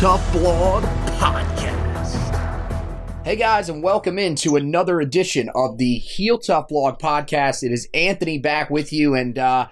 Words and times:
Tough 0.00 0.32
Blog 0.32 0.82
Podcast. 0.82 0.99
Hey 3.30 3.36
guys, 3.36 3.68
and 3.68 3.80
welcome 3.80 4.18
into 4.18 4.56
another 4.56 5.00
edition 5.00 5.50
of 5.54 5.78
the 5.78 5.98
Heel 5.98 6.36
Tough 6.36 6.66
Blog 6.66 6.98
Podcast. 6.98 7.62
It 7.62 7.70
is 7.70 7.88
Anthony 7.94 8.38
back 8.38 8.70
with 8.70 8.92
you, 8.92 9.14
and 9.14 9.38
uh, 9.38 9.68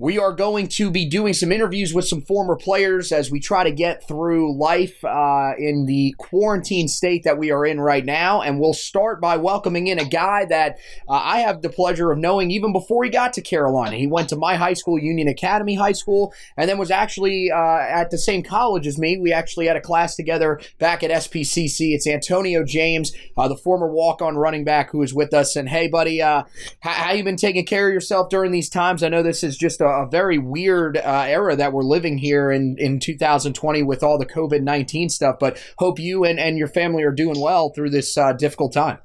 we 0.00 0.18
are 0.18 0.32
going 0.32 0.66
to 0.66 0.90
be 0.90 1.04
doing 1.04 1.34
some 1.34 1.52
interviews 1.52 1.92
with 1.92 2.08
some 2.08 2.22
former 2.22 2.56
players 2.56 3.12
as 3.12 3.30
we 3.30 3.38
try 3.38 3.64
to 3.64 3.70
get 3.70 4.08
through 4.08 4.56
life 4.56 5.04
uh, 5.04 5.52
in 5.58 5.84
the 5.84 6.14
quarantine 6.16 6.88
state 6.88 7.24
that 7.24 7.36
we 7.36 7.50
are 7.50 7.66
in 7.66 7.78
right 7.78 8.04
now. 8.04 8.40
And 8.40 8.58
we'll 8.58 8.72
start 8.72 9.20
by 9.20 9.36
welcoming 9.36 9.88
in 9.88 9.98
a 9.98 10.06
guy 10.06 10.46
that 10.46 10.78
uh, 11.06 11.20
I 11.22 11.40
have 11.40 11.60
the 11.60 11.68
pleasure 11.68 12.10
of 12.10 12.18
knowing 12.18 12.50
even 12.50 12.72
before 12.72 13.04
he 13.04 13.10
got 13.10 13.34
to 13.34 13.42
Carolina. 13.42 13.96
He 13.96 14.06
went 14.06 14.30
to 14.30 14.36
my 14.36 14.54
high 14.54 14.72
school, 14.72 14.98
Union 14.98 15.28
Academy 15.28 15.74
High 15.74 15.92
School, 15.92 16.32
and 16.56 16.66
then 16.66 16.78
was 16.78 16.90
actually 16.90 17.50
uh, 17.50 17.80
at 17.80 18.10
the 18.10 18.18
same 18.18 18.42
college 18.42 18.86
as 18.86 18.98
me. 18.98 19.18
We 19.18 19.34
actually 19.34 19.66
had 19.66 19.76
a 19.76 19.82
class 19.82 20.16
together 20.16 20.60
back 20.78 21.02
at 21.02 21.10
SPCC. 21.10 21.92
It's 21.94 22.06
Antonio 22.06 22.64
James, 22.64 22.99
uh, 23.36 23.48
the 23.48 23.56
former 23.56 23.88
walk-on 23.88 24.36
running 24.36 24.64
back 24.64 24.90
who 24.90 25.02
is 25.02 25.14
with 25.14 25.32
us. 25.34 25.56
And 25.56 25.68
hey, 25.68 25.88
buddy, 25.88 26.22
uh, 26.22 26.44
how, 26.80 26.90
how 26.90 27.12
you 27.12 27.24
been 27.24 27.36
taking 27.36 27.64
care 27.66 27.88
of 27.88 27.94
yourself 27.94 28.28
during 28.28 28.52
these 28.52 28.68
times? 28.68 29.02
I 29.02 29.08
know 29.08 29.22
this 29.22 29.42
is 29.42 29.56
just 29.56 29.80
a, 29.80 29.86
a 29.86 30.08
very 30.08 30.38
weird 30.38 30.96
uh, 30.96 31.24
era 31.26 31.56
that 31.56 31.72
we're 31.72 31.82
living 31.82 32.18
here 32.18 32.50
in, 32.50 32.76
in 32.78 33.00
2020 33.00 33.82
with 33.82 34.02
all 34.02 34.18
the 34.18 34.26
COVID 34.26 34.62
19 34.62 35.08
stuff, 35.08 35.36
but 35.38 35.62
hope 35.78 35.98
you 35.98 36.24
and, 36.24 36.38
and 36.38 36.58
your 36.58 36.68
family 36.68 37.02
are 37.02 37.12
doing 37.12 37.40
well 37.40 37.70
through 37.70 37.90
this 37.90 38.16
uh, 38.16 38.32
difficult 38.32 38.72
time. 38.72 38.98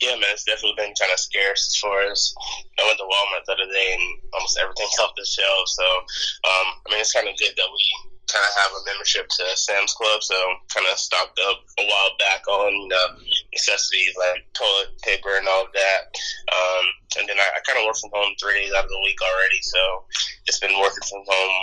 Yeah, 0.00 0.14
man, 0.14 0.30
it's 0.32 0.44
definitely 0.44 0.74
been 0.76 0.94
kind 0.98 1.12
of 1.12 1.18
scarce 1.18 1.68
as 1.68 1.76
far 1.76 2.02
as 2.02 2.34
I 2.78 2.86
went 2.86 2.98
to 2.98 3.04
Walmart 3.04 3.44
the 3.46 3.52
other 3.52 3.72
day 3.72 3.94
and 3.94 4.02
almost 4.34 4.58
everything's 4.58 4.98
off 5.02 5.12
the 5.16 5.24
shelf. 5.24 5.68
So, 5.68 5.84
um, 5.84 6.66
I 6.86 6.90
mean, 6.90 7.00
it's 7.00 7.12
kind 7.12 7.28
of 7.28 7.36
good 7.36 7.54
that 7.56 7.68
we 7.70 8.07
kind 8.28 8.44
of 8.44 8.52
have 8.54 8.72
a 8.76 8.84
membership 8.84 9.28
to 9.28 9.44
Sam's 9.56 9.94
Club, 9.94 10.22
so 10.22 10.36
kind 10.72 10.86
of 10.90 10.98
stocked 10.98 11.40
up 11.48 11.64
a 11.80 11.84
while 11.84 12.12
back 12.18 12.46
on 12.48 12.72
you 12.72 12.88
know 12.88 13.06
necessities 13.52 14.14
like 14.18 14.44
toilet 14.52 14.92
paper 15.02 15.36
and 15.36 15.48
all 15.48 15.64
of 15.64 15.72
that. 15.72 16.12
Um, 16.52 16.84
and 17.20 17.28
then 17.28 17.40
I, 17.40 17.48
I 17.56 17.60
kind 17.64 17.80
of 17.80 17.86
work 17.88 17.96
from 17.96 18.12
home 18.12 18.36
three 18.36 18.64
days 18.64 18.72
out 18.76 18.84
of 18.84 18.92
the 18.92 19.02
week 19.04 19.18
already, 19.20 19.60
so 19.62 19.80
just 20.46 20.60
been 20.60 20.76
working 20.76 21.04
from 21.08 21.24
home 21.24 21.56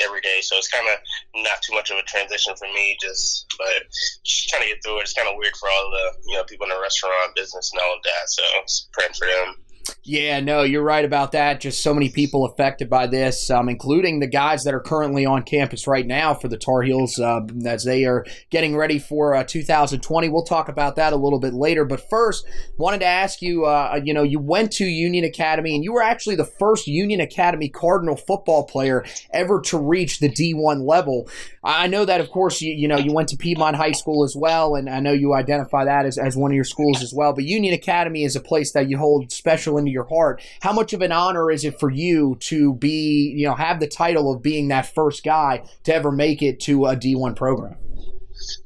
every 0.00 0.20
day. 0.20 0.40
So 0.42 0.56
it's 0.56 0.68
kind 0.68 0.86
of 0.88 0.98
not 1.42 1.62
too 1.62 1.74
much 1.74 1.90
of 1.90 1.98
a 1.98 2.02
transition 2.02 2.54
for 2.56 2.68
me. 2.68 2.96
Just 3.00 3.46
but 3.56 3.88
just 4.24 4.48
trying 4.48 4.62
to 4.62 4.68
get 4.68 4.82
through 4.82 4.98
it. 4.98 5.08
It's 5.08 5.14
kind 5.14 5.28
of 5.28 5.36
weird 5.36 5.56
for 5.56 5.68
all 5.68 5.90
the 5.90 6.28
you 6.28 6.36
know 6.36 6.44
people 6.44 6.66
in 6.66 6.74
the 6.74 6.80
restaurant 6.80 7.34
business 7.34 7.72
and 7.72 7.80
all 7.80 7.96
of 7.96 8.02
that. 8.04 8.28
So 8.28 8.42
it's 8.62 8.88
praying 8.92 9.14
for 9.14 9.26
them. 9.26 9.56
Yeah, 10.04 10.40
no, 10.40 10.62
you're 10.62 10.82
right 10.82 11.04
about 11.04 11.30
that. 11.30 11.60
Just 11.60 11.80
so 11.80 11.94
many 11.94 12.10
people 12.10 12.44
affected 12.44 12.90
by 12.90 13.06
this, 13.06 13.48
um, 13.50 13.68
including 13.68 14.18
the 14.18 14.26
guys 14.26 14.64
that 14.64 14.74
are 14.74 14.80
currently 14.80 15.24
on 15.24 15.44
campus 15.44 15.86
right 15.86 16.04
now 16.04 16.34
for 16.34 16.48
the 16.48 16.56
Tar 16.56 16.82
Heels 16.82 17.20
uh, 17.20 17.40
as 17.64 17.84
they 17.84 18.04
are 18.04 18.24
getting 18.50 18.76
ready 18.76 18.98
for 18.98 19.36
uh, 19.36 19.44
2020. 19.44 20.28
We'll 20.28 20.42
talk 20.42 20.68
about 20.68 20.96
that 20.96 21.12
a 21.12 21.16
little 21.16 21.38
bit 21.38 21.54
later. 21.54 21.84
But 21.84 22.08
first, 22.10 22.44
wanted 22.76 22.98
to 23.00 23.06
ask 23.06 23.42
you, 23.42 23.64
uh, 23.64 24.00
you 24.02 24.12
know, 24.12 24.24
you 24.24 24.40
went 24.40 24.72
to 24.72 24.84
Union 24.84 25.24
Academy 25.24 25.74
and 25.76 25.84
you 25.84 25.92
were 25.92 26.02
actually 26.02 26.34
the 26.34 26.50
first 26.58 26.88
Union 26.88 27.20
Academy 27.20 27.68
Cardinal 27.68 28.16
football 28.16 28.64
player 28.64 29.04
ever 29.32 29.60
to 29.66 29.78
reach 29.78 30.18
the 30.18 30.28
D1 30.28 30.84
level. 30.84 31.28
I 31.62 31.86
know 31.86 32.04
that, 32.04 32.20
of 32.20 32.28
course, 32.30 32.60
you, 32.60 32.72
you 32.72 32.88
know, 32.88 32.98
you 32.98 33.12
went 33.12 33.28
to 33.28 33.36
Piedmont 33.36 33.76
High 33.76 33.92
School 33.92 34.24
as 34.24 34.34
well, 34.36 34.74
and 34.74 34.90
I 34.90 34.98
know 34.98 35.12
you 35.12 35.32
identify 35.32 35.84
that 35.84 36.06
as, 36.06 36.18
as 36.18 36.36
one 36.36 36.50
of 36.50 36.56
your 36.56 36.64
schools 36.64 37.04
as 37.04 37.14
well. 37.14 37.32
But 37.32 37.44
Union 37.44 37.72
Academy 37.72 38.24
is 38.24 38.34
a 38.34 38.40
place 38.40 38.72
that 38.72 38.90
you 38.90 38.98
hold 38.98 39.30
special 39.30 39.71
into 39.78 39.90
your 39.90 40.08
heart. 40.08 40.42
How 40.60 40.72
much 40.72 40.92
of 40.92 41.02
an 41.02 41.12
honor 41.12 41.50
is 41.50 41.64
it 41.64 41.78
for 41.78 41.90
you 41.90 42.36
to 42.40 42.74
be, 42.74 43.32
you 43.36 43.46
know, 43.46 43.54
have 43.54 43.80
the 43.80 43.88
title 43.88 44.32
of 44.32 44.42
being 44.42 44.68
that 44.68 44.94
first 44.94 45.24
guy 45.24 45.64
to 45.84 45.94
ever 45.94 46.12
make 46.12 46.42
it 46.42 46.60
to 46.60 46.86
a 46.86 46.96
D1 46.96 47.36
program? 47.36 47.76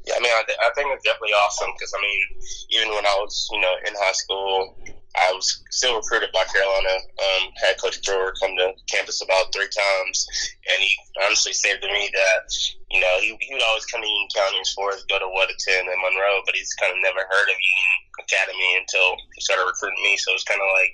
Yeah, 0.06 0.14
I 0.16 0.20
mean, 0.20 0.32
I, 0.32 0.42
I 0.66 0.70
think 0.74 0.88
it's 0.92 1.04
definitely 1.04 1.30
awesome 1.30 1.70
because 1.76 1.92
I 1.96 2.00
mean, 2.00 2.22
even 2.70 2.94
when 2.94 3.06
I 3.06 3.14
was, 3.20 3.48
you 3.52 3.60
know, 3.60 3.74
in 3.86 3.94
high 3.98 4.12
school, 4.12 4.76
I 5.16 5.32
was 5.32 5.64
still 5.70 5.96
recruited 5.96 6.28
by 6.32 6.44
Carolina. 6.44 6.94
Um, 7.16 7.48
had 7.56 7.80
Coach 7.80 8.02
Brewer 8.04 8.34
come 8.40 8.52
to 8.56 8.72
campus 8.88 9.22
about 9.24 9.52
three 9.52 9.68
times, 9.72 10.26
and 10.68 10.78
he 10.82 10.92
honestly 11.24 11.52
said 11.52 11.80
to 11.80 11.88
me 11.88 12.10
that, 12.12 12.44
you 12.90 13.00
know, 13.00 13.14
he, 13.20 13.32
he 13.40 13.54
would 13.54 13.64
always 13.64 13.86
come 13.86 14.02
to 14.02 14.06
Union 14.06 14.28
County 14.36 14.60
as 14.60 14.72
far 14.76 14.92
as 14.92 15.08
go 15.08 15.18
to 15.18 15.24
Weddington 15.32 15.88
and 15.88 16.00
Monroe, 16.04 16.44
but 16.44 16.54
he's 16.54 16.72
kind 16.76 16.92
of 16.92 17.00
never 17.00 17.24
heard 17.24 17.48
of 17.48 17.56
Union 17.56 17.96
Academy 18.20 18.70
until 18.76 19.16
he 19.34 19.40
started 19.40 19.64
recruiting 19.64 20.04
me. 20.04 20.16
So 20.20 20.32
it's 20.36 20.44
kind 20.44 20.60
of 20.60 20.68
like 20.68 20.92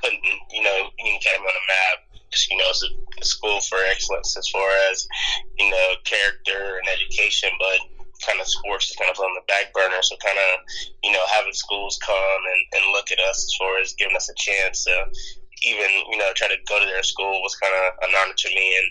putting, 0.00 0.24
you 0.56 0.64
know, 0.64 0.88
Union 0.96 1.20
Academy 1.20 1.44
on 1.44 1.56
the 1.56 1.66
map. 1.68 1.96
You 2.48 2.56
know, 2.56 2.70
it's 2.70 2.86
a, 2.86 2.90
a 3.20 3.24
school 3.24 3.60
for 3.66 3.78
excellence 3.90 4.38
as 4.38 4.48
far 4.48 4.70
as, 4.90 5.06
you 5.58 5.68
know, 5.68 5.88
character 6.04 6.78
and 6.78 6.86
education, 6.88 7.50
but 7.58 7.89
kind 8.26 8.40
of 8.40 8.46
sports 8.46 8.90
is 8.90 8.96
kind 8.96 9.10
of 9.10 9.18
on 9.18 9.34
the 9.34 9.44
back 9.48 9.72
burner. 9.72 10.02
So 10.02 10.16
kind 10.16 10.38
of, 10.38 10.60
you 11.02 11.12
know, 11.12 11.24
having 11.32 11.52
schools 11.52 11.98
come 12.04 12.42
and, 12.54 12.62
and 12.80 12.92
look 12.92 13.10
at 13.10 13.20
us 13.20 13.44
as 13.44 13.54
far 13.58 13.78
as 13.80 13.94
giving 13.94 14.16
us 14.16 14.28
a 14.28 14.36
chance 14.36 14.84
to 14.84 15.06
even, 15.62 15.90
you 16.10 16.16
know, 16.16 16.32
try 16.34 16.48
to 16.48 16.56
go 16.68 16.80
to 16.80 16.86
their 16.86 17.02
school 17.02 17.42
was 17.42 17.54
kind 17.56 17.74
of 17.74 17.92
an 18.08 18.14
honor 18.16 18.32
to 18.36 18.48
me. 18.48 18.76
And, 18.76 18.88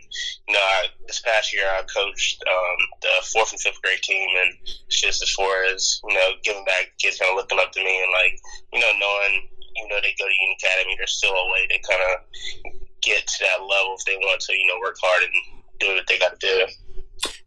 you 0.48 0.54
know, 0.54 0.62
I, 0.62 0.86
this 1.08 1.22
past 1.22 1.54
year 1.54 1.66
I 1.66 1.82
coached 1.90 2.44
um, 2.46 2.80
the 3.02 3.26
fourth 3.34 3.52
and 3.52 3.62
fifth 3.62 3.82
grade 3.82 4.02
team 4.04 4.30
and 4.38 4.54
just 4.90 5.24
as 5.24 5.32
far 5.32 5.66
as, 5.66 6.00
you 6.08 6.14
know, 6.14 6.38
giving 6.44 6.66
back, 6.66 6.94
kids 7.00 7.18
kind 7.18 7.32
of 7.32 7.38
looking 7.38 7.60
up 7.60 7.72
to 7.74 7.84
me 7.84 8.02
and 8.02 8.12
like, 8.14 8.38
you 8.74 8.80
know, 8.80 8.94
knowing, 9.00 9.50
you 9.76 9.88
know, 9.90 9.98
they 10.02 10.14
go 10.20 10.30
to 10.30 10.42
Union 10.42 10.58
Academy, 10.62 10.96
there's 10.98 11.18
still 11.18 11.34
a 11.34 11.52
way 11.52 11.66
to 11.68 11.78
kind 11.90 12.04
of 12.06 12.14
get 13.02 13.26
to 13.26 13.40
that 13.46 13.62
level 13.66 13.96
if 13.98 14.06
they 14.06 14.18
want 14.18 14.42
to, 14.42 14.54
you 14.54 14.68
know, 14.68 14.78
work 14.80 14.98
hard 15.02 15.24
and 15.24 15.34
do 15.80 15.96
what 15.96 16.06
they 16.08 16.20
got 16.20 16.40
to 16.40 16.46
do. 16.46 16.68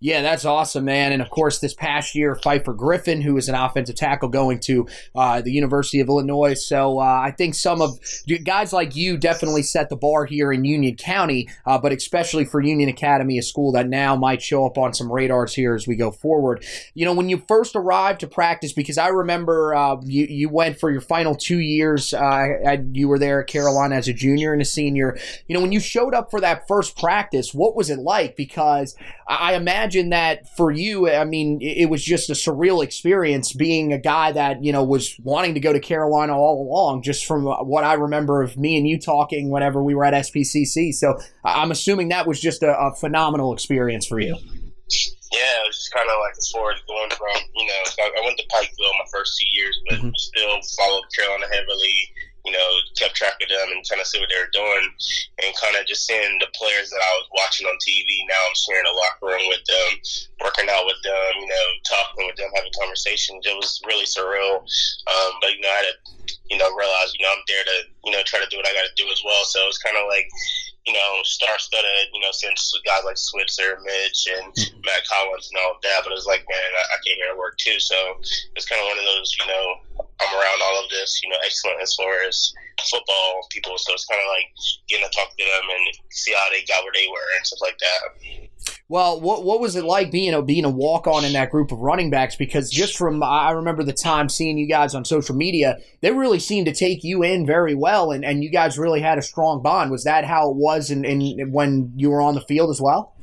Yeah, 0.01 0.23
that's 0.23 0.45
awesome, 0.45 0.85
man. 0.85 1.13
And 1.13 1.23
of 1.23 1.31
course, 1.31 1.61
this 1.61 1.75
past 1.75 2.17
year, 2.17 2.35
Pfeiffer 2.35 2.73
Griffin, 2.73 3.21
who 3.21 3.37
is 3.37 3.49
an 3.49 3.55
offensive 3.55 3.95
tackle 3.95 4.29
going 4.29 4.59
to 4.61 4.89
uh, 5.15 5.41
the 5.43 5.53
University 5.53 6.01
of 6.01 6.09
Illinois. 6.09 6.55
So 6.55 6.99
uh, 6.99 7.03
I 7.03 7.31
think 7.31 7.55
some 7.55 7.81
of 7.81 8.01
guys 8.45 8.73
like 8.73 8.97
you 8.97 9.17
definitely 9.17 9.63
set 9.63 9.89
the 9.91 9.97
bar 9.97 10.25
here 10.25 10.53
in 10.53 10.65
Union 10.65 10.97
County, 10.97 11.49
uh, 11.67 11.79
but 11.79 11.93
especially 11.93 12.45
for 12.45 12.61
Union 12.61 12.89
Academy, 12.89 13.39
a 13.39 13.43
school 13.43 13.71
that 13.73 13.89
now 13.89 14.17
might 14.17 14.43
show 14.43 14.67
up 14.67 14.77
on 14.77 14.93
some 14.93 15.11
radars 15.11 15.55
here 15.55 15.75
as 15.75 15.87
we 15.87 15.95
go 15.95 16.11
forward. 16.11 16.65
You 16.95 17.05
know, 17.05 17.15
when 17.15 17.29
you 17.29 17.43
first 17.47 17.77
arrived 17.77 18.21
to 18.21 18.27
practice, 18.27 18.73
because 18.73 18.99
I 18.99 19.09
remember 19.09 19.73
uh, 19.73 19.97
you, 20.03 20.27
you 20.29 20.49
went 20.49 20.81
for 20.81 20.91
your 20.91 21.01
final 21.01 21.37
two 21.37 21.61
years, 21.61 22.13
uh, 22.13 22.77
you 22.93 23.07
were 23.07 23.21
there 23.21 23.43
at 23.43 23.47
Carolina 23.47 23.95
as 23.95 24.09
a 24.09 24.13
junior 24.13 24.53
and 24.53 24.61
a 24.61 24.65
senior. 24.65 25.17
You 25.47 25.55
know, 25.55 25.61
when 25.61 25.71
you 25.71 25.79
showed 25.79 26.13
up 26.13 26.31
for 26.31 26.41
that 26.41 26.67
first 26.67 26.99
practice, 26.99 27.55
what 27.55 27.77
was 27.77 27.89
it 27.89 28.01
like? 28.01 28.35
Because 28.35 28.97
I 29.29 29.55
imagine 29.55 30.11
that 30.11 30.49
for 30.57 30.71
you, 30.71 31.09
I 31.09 31.25
mean, 31.25 31.59
it 31.61 31.89
was 31.89 32.05
just 32.05 32.31
a 32.31 32.35
surreal 32.35 32.83
experience 32.83 33.53
being 33.53 33.93
a 33.93 33.99
guy 33.99 34.33
that, 34.33 34.65
you 34.65 34.73
know, 34.73 34.83
was 34.85 35.17
wanting 35.23 35.55
to 35.55 35.61
go 35.61 35.73
to 35.73 35.81
Carolina 35.81 36.37
all 36.37 36.67
along, 36.69 37.03
just 37.03 37.25
from 37.25 37.45
what 37.45 37.85
I 37.85 37.95
remember 37.95 38.43
of 38.43 38.57
me 38.57 38.77
and 38.77 38.87
you 38.87 38.99
talking 38.99 39.51
whenever 39.51 39.83
we 39.83 39.95
were 39.95 40.05
at 40.05 40.15
SPCC. 40.15 40.93
So 40.93 41.19
I'm 41.45 41.71
assuming 41.71 42.09
that 42.09 42.27
was 42.27 42.41
just 42.41 42.63
a, 42.63 42.77
a 42.77 42.95
phenomenal 42.95 43.53
experience 43.53 44.07
for 44.07 44.19
you. 44.19 44.37
Yeah, 45.33 45.65
it 45.65 45.67
was 45.67 45.79
just 45.79 45.95
kind 45.95 46.05
of 46.05 46.17
like 46.21 46.37
as 46.37 46.51
far 46.53 46.73
as 46.73 46.81
going 46.87 47.11
from, 47.11 47.49
you 47.55 47.67
know, 47.67 48.05
I 48.05 48.21
went 48.25 48.37
to 48.37 48.47
Pikeville 48.53 48.99
my 48.99 49.09
first 49.11 49.41
two 49.41 49.49
years, 49.49 49.81
but 49.89 49.99
mm-hmm. 49.99 50.11
still 50.15 50.61
followed 50.77 51.05
Carolina 51.17 51.47
heavily 51.53 51.97
you 52.45 52.53
know, 52.53 52.69
kept 52.99 53.15
track 53.15 53.39
of 53.39 53.49
them 53.49 53.69
and 53.71 53.87
kind 53.87 54.01
of 54.01 54.07
see 54.07 54.19
what 54.19 54.29
they 54.29 54.41
were 54.41 54.51
doing, 54.51 54.85
and 55.43 55.61
kind 55.63 55.79
of 55.79 55.87
just 55.87 56.07
seeing 56.07 56.39
the 56.43 56.51
players 56.55 56.91
that 56.91 57.03
I 57.03 57.13
was 57.23 57.29
watching 57.39 57.67
on 57.67 57.79
TV. 57.79 58.07
Now 58.27 58.41
I'm 58.43 58.59
sharing 58.59 58.87
a 58.87 58.97
locker 58.99 59.31
room 59.31 59.47
with 59.47 59.63
them, 59.65 59.91
working 60.43 60.69
out 60.71 60.87
with 60.87 60.99
them, 61.07 61.33
you 61.39 61.49
know, 61.49 61.67
talking 61.87 62.27
with 62.27 62.37
them, 62.37 62.51
having 62.55 62.75
conversations. 62.79 63.47
It 63.47 63.55
was 63.55 63.81
really 63.87 64.07
surreal. 64.07 64.63
Um, 65.07 65.33
but 65.41 65.55
you 65.55 65.63
know, 65.63 65.71
I 65.71 65.79
had 65.83 65.89
to, 65.91 65.97
you 66.51 66.59
know, 66.59 66.71
realize, 66.75 67.15
you 67.15 67.23
know, 67.23 67.33
I'm 67.33 67.47
there 67.47 67.65
to, 67.65 67.77
you 68.05 68.13
know, 68.13 68.23
try 68.27 68.43
to 68.43 68.51
do 68.51 68.59
what 68.59 68.67
I 68.67 68.75
got 68.75 68.91
to 68.91 68.99
do 68.99 69.07
as 69.11 69.23
well. 69.25 69.45
So 69.45 69.63
it's 69.71 69.79
kind 69.79 69.97
of 69.97 70.11
like, 70.11 70.27
you 70.87 70.93
know, 70.93 71.23
star-studded, 71.23 72.11
you 72.13 72.21
know, 72.21 72.33
since 72.33 72.75
guys 72.85 73.05
like 73.05 73.19
Switzer, 73.19 73.79
Mitch, 73.85 74.27
and 74.27 74.51
mm-hmm. 74.51 74.81
Mack 74.83 75.07
Hollins 75.07 75.49
and 75.51 75.61
all 75.63 75.79
of 75.79 75.83
that. 75.83 76.03
But 76.03 76.13
it's 76.13 76.27
like, 76.27 76.43
man, 76.51 76.71
I, 76.75 76.83
I 76.95 76.99
came 77.07 77.17
here 77.23 77.31
to 77.31 77.39
work 77.39 77.57
too. 77.59 77.79
So 77.79 77.95
it's 78.57 78.67
kind 78.67 78.83
of 78.83 78.91
one 78.91 78.99
of 78.99 79.07
those, 79.07 79.31
you 79.39 79.47
know, 79.47 79.67
I'm 80.19 80.33
around 80.35 80.61
all 80.67 80.83
of 80.83 80.91
this, 80.91 81.23
you 81.23 81.31
know, 81.31 81.39
excellent 81.47 81.83
as 81.83 81.95
far 81.95 82.27
as 82.27 82.53
football 82.91 83.47
people. 83.51 83.79
So 83.79 83.95
it's 83.95 84.07
kind 84.07 84.21
of 84.21 84.27
like 84.27 84.51
getting 84.89 85.07
to 85.07 85.15
talk 85.15 85.31
to 85.31 85.45
them 85.45 85.67
and 85.71 85.85
see 86.11 86.35
how 86.35 86.51
they 86.51 86.67
got 86.67 86.83
where 86.83 86.95
they 86.95 87.07
were 87.07 87.31
and 87.39 87.47
stuff 87.47 87.63
like 87.63 87.79
that. 87.79 88.51
Well, 88.93 89.23
what 89.23 89.43
what 89.43 89.59
was 89.59 89.75
it 89.75 89.85
like 89.85 90.11
being 90.11 90.35
a 90.35 90.43
being 90.43 90.67
a 90.67 90.69
walk 90.69 91.07
on 91.07 91.25
in 91.25 91.33
that 91.33 91.51
group 91.51 91.73
of 91.73 91.79
running 91.79 92.11
backs? 92.11 92.37
Because 92.37 92.69
just 92.69 92.95
from 92.95 93.23
I 93.23 93.53
remember 93.53 93.83
the 93.83 93.95
time 93.95 94.29
seeing 94.29 94.59
you 94.59 94.69
guys 94.69 94.95
on 94.95 95.07
social 95.07 95.35
media, 95.35 95.79
they 96.03 96.11
really 96.11 96.39
seemed 96.39 96.67
to 96.67 96.75
take 96.75 97.03
you 97.03 97.23
in 97.23 97.47
very 97.47 97.75
well, 97.75 98.11
and, 98.11 98.23
and 98.23 98.45
you 98.45 98.51
guys 98.51 98.77
really 98.77 99.01
had 99.01 99.17
a 99.17 99.23
strong 99.23 99.63
bond. 99.63 99.91
Was 99.91 100.05
that 100.05 100.27
how 100.27 100.51
it 100.51 100.57
was 100.57 100.91
in 100.91 101.53
when 101.53 101.95
you 101.97 102.11
were 102.11 102.21
on 102.21 102.35
the 102.35 102.43
field 102.43 102.69
as 102.69 102.83
well? 102.83 103.17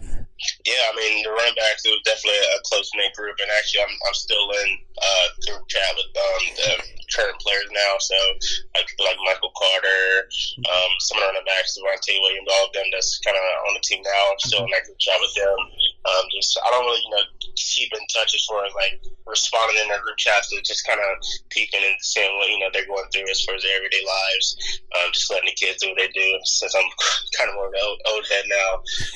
Yeah, 0.63 0.83
I 0.87 0.95
mean 0.95 1.23
the 1.23 1.31
running 1.31 1.57
backs 1.59 1.83
it 1.83 1.91
was 1.91 2.03
definitely 2.07 2.39
a 2.39 2.63
close 2.63 2.87
knit 2.95 3.11
group, 3.11 3.35
and 3.39 3.51
actually 3.59 3.83
I'm, 3.83 3.95
I'm 4.07 4.15
still 4.15 4.47
in 4.63 4.69
uh, 4.95 5.27
group 5.43 5.67
chat 5.67 5.91
with 5.99 6.11
um, 6.15 6.43
the 6.55 6.69
current 7.11 7.37
players 7.43 7.67
now. 7.71 7.99
So 7.99 8.15
like 8.75 8.87
people 8.87 9.03
like 9.03 9.19
Michael 9.27 9.51
Carter, 9.51 10.29
um, 10.63 10.91
some 11.03 11.19
of 11.19 11.27
the 11.27 11.27
running 11.35 11.47
backs, 11.47 11.75
Javonte 11.75 12.23
Williams, 12.23 12.47
all 12.47 12.71
of 12.71 12.73
them 12.73 12.87
that's 12.93 13.19
kind 13.19 13.35
of 13.35 13.43
on 13.67 13.73
the 13.75 13.83
team 13.83 13.99
now. 14.05 14.23
I'm 14.31 14.39
still 14.39 14.63
in 14.63 14.71
that 14.71 14.87
group 14.87 14.99
chat 14.99 15.19
with 15.19 15.35
them. 15.35 15.59
Um, 16.07 16.23
just 16.31 16.55
I 16.63 16.71
don't 16.71 16.87
really 16.87 17.03
you 17.03 17.11
know 17.11 17.25
keep 17.59 17.91
in 17.91 18.03
touch 18.07 18.31
as 18.31 18.43
far 18.47 18.63
as 18.63 18.73
like 18.79 19.03
responding 19.27 19.81
in 19.83 19.91
their 19.91 20.01
group 20.01 20.17
chats, 20.17 20.49
to 20.55 20.61
just 20.63 20.87
kind 20.87 20.99
of 21.03 21.19
peeping 21.51 21.83
and 21.83 21.99
seeing 21.99 22.31
what 22.39 22.47
you 22.47 22.59
know 22.63 22.71
they're 22.71 22.87
going 22.87 23.07
through 23.11 23.27
as 23.27 23.43
far 23.43 23.59
as 23.59 23.63
their 23.63 23.75
everyday 23.75 24.03
lives. 24.07 24.55
Um, 24.95 25.11
just 25.11 25.27
letting 25.27 25.51
the 25.51 25.59
kids 25.59 25.83
do 25.83 25.91
what 25.91 25.99
they 25.99 26.11
do. 26.15 26.39
Since 26.47 26.75
I'm 26.75 26.87
kind 27.37 27.49
of 27.51 27.55
more 27.55 27.67
of 27.67 27.75
an 27.75 27.83
old, 27.83 27.99
old 28.07 28.25
head 28.31 28.45
now. 28.47 28.71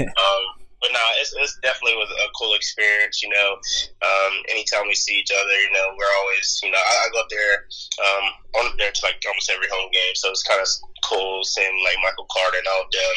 Um, 0.14 0.63
but 0.84 0.92
no, 0.92 1.00
it's, 1.24 1.32
it's 1.40 1.56
definitely 1.64 1.96
was 1.96 2.12
a 2.12 2.28
cool 2.36 2.54
experience. 2.60 3.24
You 3.24 3.32
know, 3.32 3.56
um, 4.04 4.34
anytime 4.52 4.84
we 4.86 4.94
see 5.00 5.16
each 5.16 5.32
other, 5.32 5.56
you 5.56 5.72
know, 5.72 5.96
we're 5.96 6.16
always, 6.20 6.60
you 6.60 6.70
know, 6.70 6.84
I, 6.84 6.94
I 7.00 7.10
go 7.16 7.24
up 7.24 7.32
there, 7.32 7.56
um, 8.04 8.26
on 8.60 8.66
there 8.76 8.92
to 8.92 9.02
like 9.08 9.24
almost 9.24 9.48
every 9.48 9.72
home 9.72 9.88
game, 9.96 10.16
so 10.20 10.28
it's 10.30 10.44
kind 10.44 10.60
of 10.60 10.68
cool 11.08 11.48
seeing 11.48 11.72
like 11.88 11.96
Michael 12.04 12.28
Carter 12.28 12.60
and 12.60 12.68
all 12.68 12.84
of 12.84 12.92
them, 12.92 13.16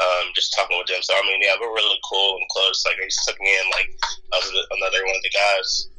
um, 0.00 0.24
just 0.32 0.56
talking 0.56 0.80
with 0.80 0.88
them. 0.88 1.04
So 1.04 1.12
I 1.12 1.22
mean, 1.28 1.44
yeah, 1.44 1.54
we're 1.60 1.76
really 1.76 2.00
cool 2.08 2.40
and 2.40 2.48
close. 2.48 2.80
Like 2.88 2.96
they 2.96 3.12
took 3.12 3.38
me 3.38 3.52
in 3.52 3.66
like 3.76 3.92
another 4.72 5.04
one 5.04 5.16
of 5.16 5.22
the 5.22 5.36
guys. 5.36 5.92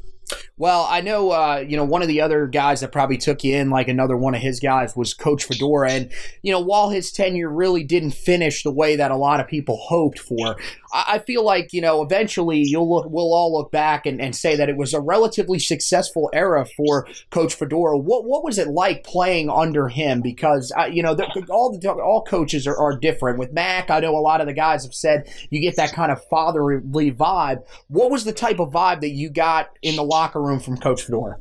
Well, 0.58 0.88
I 0.90 1.02
know, 1.02 1.32
uh, 1.32 1.66
you 1.68 1.76
know, 1.76 1.84
one 1.84 2.02
of 2.02 2.08
the 2.08 2.22
other 2.22 2.48
guys 2.48 2.80
that 2.82 2.92
probably 2.92 3.18
took 3.18 3.44
you 3.44 3.56
in, 3.56 3.70
like 3.70 3.88
another 3.88 4.16
one 4.16 4.36
of 4.36 4.42
his 4.42 4.60
guys, 4.60 4.96
was 4.96 5.14
Coach 5.14 5.44
Fedora. 5.44 5.92
And, 5.92 6.12
you 6.42 6.52
know, 6.52 6.60
while 6.60 6.90
his 6.90 7.12
tenure 7.12 7.50
really 7.50 7.84
didn't 7.84 8.12
finish 8.12 8.64
the 8.64 8.72
way 8.72 8.96
that 8.96 9.12
a 9.12 9.18
lot 9.18 9.40
of 9.40 9.48
people 9.48 9.78
hoped 9.78 10.20
for, 10.20 10.56
I, 10.94 11.20
feel 11.20 11.44
like, 11.44 11.74
you 11.74 11.82
know, 11.82 12.04
eventually 12.04 12.60
you'll 12.60 12.88
look, 12.88 13.08
we'll 13.10 13.34
all 13.34 13.52
look 13.52 13.72
back 13.72 14.06
and, 14.06 14.22
and 14.22 14.36
say 14.36 14.56
that 14.56 14.70
it 14.70 14.78
was 14.78 14.94
a 14.94 15.02
relatively 15.02 15.58
successful 15.58 16.30
era 16.34 16.66
for 16.66 17.08
Coach 17.32 17.56
Fedora. 17.56 17.98
What, 17.98 18.26
what 18.26 18.44
was 18.44 18.60
it 18.60 18.68
like 18.68 19.04
playing 19.04 19.50
under 19.50 19.90
him? 19.90 20.22
Because, 20.22 20.72
uh, 20.78 20.86
you 20.86 21.02
know, 21.02 21.16
the, 21.16 21.26
all, 21.50 21.78
the, 21.78 21.90
all 21.90 22.24
coaches 22.24 22.68
are, 22.68 22.78
are 22.78 22.96
different. 22.96 23.40
With 23.40 23.54
Mac, 23.54 23.90
I 23.90 24.02
know 24.02 24.16
a 24.16 24.20
lot 24.20 24.40
of 24.40 24.48
the 24.48 24.54
guys 24.54 24.84
have 24.84 24.94
said 24.94 25.28
you 25.50 25.60
get 25.60 25.76
that 25.78 25.94
kind 25.94 26.12
of 26.12 26.24
fatherly 26.26 27.12
vibe. 27.12 27.66
What 27.88 28.12
was 28.12 28.24
the 28.24 28.34
type 28.34 28.60
of 28.60 28.72
vibe 28.72 29.02
that 29.02 29.10
you 29.10 29.32
got 29.32 29.72
in 29.82 29.96
the 29.96 30.04
locker 30.04 30.42
room 30.42 30.60
from 30.60 30.78
Coach 30.78 31.02
Fedora? 31.02 31.38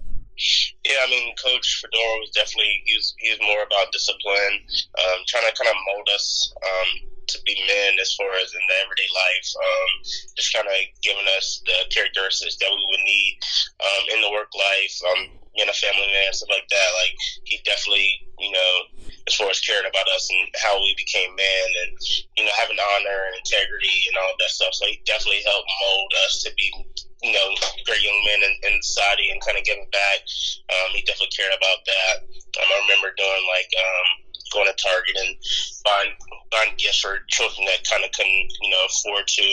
Yeah, 0.84 0.96
I 1.06 1.10
mean, 1.10 1.34
Coach 1.36 1.82
Fedora 1.82 2.18
was 2.20 2.30
definitely 2.30 2.82
he 2.86 2.96
was, 2.96 3.14
he 3.18 3.30
was 3.30 3.38
more 3.42 3.62
about 3.62 3.92
discipline, 3.92 4.64
um, 4.98 5.20
trying 5.28 5.44
to 5.44 5.54
kind 5.56 5.68
of 5.68 5.76
mold 5.86 6.08
us 6.14 6.54
um, 6.56 7.08
to 7.32 7.40
be 7.44 7.56
men 7.66 7.98
as 8.00 8.14
far 8.14 8.30
as 8.38 8.52
in 8.52 8.64
the 8.68 8.76
everyday 8.84 9.10
life. 9.12 9.48
Um, 9.56 9.90
just 10.36 10.52
kind 10.52 10.68
of 10.68 10.76
giving 11.02 11.28
us 11.36 11.62
the 11.66 11.88
characteristics 11.90 12.56
that 12.60 12.70
we 12.70 12.82
would 12.84 13.04
need 13.04 13.38
um, 13.80 14.02
in 14.16 14.20
the 14.20 14.32
work 14.32 14.52
life. 14.54 14.96
Um, 15.08 15.42
being 15.54 15.68
a 15.68 15.76
family 15.76 16.08
man, 16.08 16.32
stuff 16.32 16.48
like 16.48 16.68
that. 16.68 16.90
Like 17.04 17.14
he 17.44 17.60
definitely, 17.64 18.08
you 18.40 18.52
know, 18.52 18.72
as 19.28 19.36
far 19.36 19.52
as 19.52 19.60
caring 19.60 19.88
about 19.88 20.08
us 20.16 20.28
and 20.32 20.48
how 20.56 20.80
we 20.80 20.96
became 20.96 21.28
men, 21.36 21.68
and 21.84 21.92
you 22.36 22.44
know, 22.44 22.54
having 22.56 22.80
honor 22.80 23.20
and 23.28 23.36
integrity 23.36 24.08
and 24.08 24.16
all 24.16 24.32
that 24.38 24.52
stuff. 24.52 24.72
So 24.74 24.88
he 24.88 25.00
definitely 25.04 25.44
helped 25.44 25.68
mold 25.68 26.12
us 26.24 26.42
to 26.44 26.50
be, 26.56 26.72
you 27.22 27.32
know, 27.32 27.48
great 27.84 28.02
young 28.02 28.20
men 28.26 28.40
in, 28.48 28.54
in 28.72 28.82
society 28.82 29.28
and 29.30 29.44
kind 29.44 29.60
of 29.60 29.64
giving 29.64 29.88
back. 29.92 30.24
Um, 30.72 30.96
he 30.96 31.04
definitely 31.04 31.36
cared 31.36 31.52
about 31.52 31.84
that. 31.84 32.14
Um, 32.56 32.68
I 32.68 32.76
remember 32.88 33.12
doing 33.16 33.44
like 33.52 33.70
um, 33.76 34.08
going 34.52 34.68
to 34.68 34.76
Target 34.76 35.16
and 35.16 35.32
buying 35.84 36.12
buying 36.52 36.76
gifts 36.76 37.00
for 37.00 37.24
children 37.28 37.64
that 37.66 37.82
kind 37.88 38.04
of 38.04 38.12
couldn't, 38.12 38.48
you 38.60 38.70
know, 38.70 38.84
afford 38.86 39.26
to. 39.26 39.48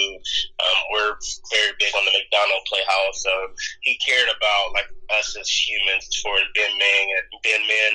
Um, 0.59 0.79
we're 0.91 1.15
very 1.51 1.73
big 1.79 1.95
on 1.95 2.03
the 2.05 2.11
McDonald 2.11 2.63
Playhouse, 2.67 3.23
so 3.23 3.33
he 3.81 3.95
cared 4.03 4.27
about 4.27 4.75
like 4.75 4.91
us 5.15 5.35
as 5.39 5.47
humans 5.49 6.05
for 6.21 6.35
being 6.53 6.75
men 6.77 7.03
and 7.15 7.25
being 7.41 7.65
men 7.65 7.91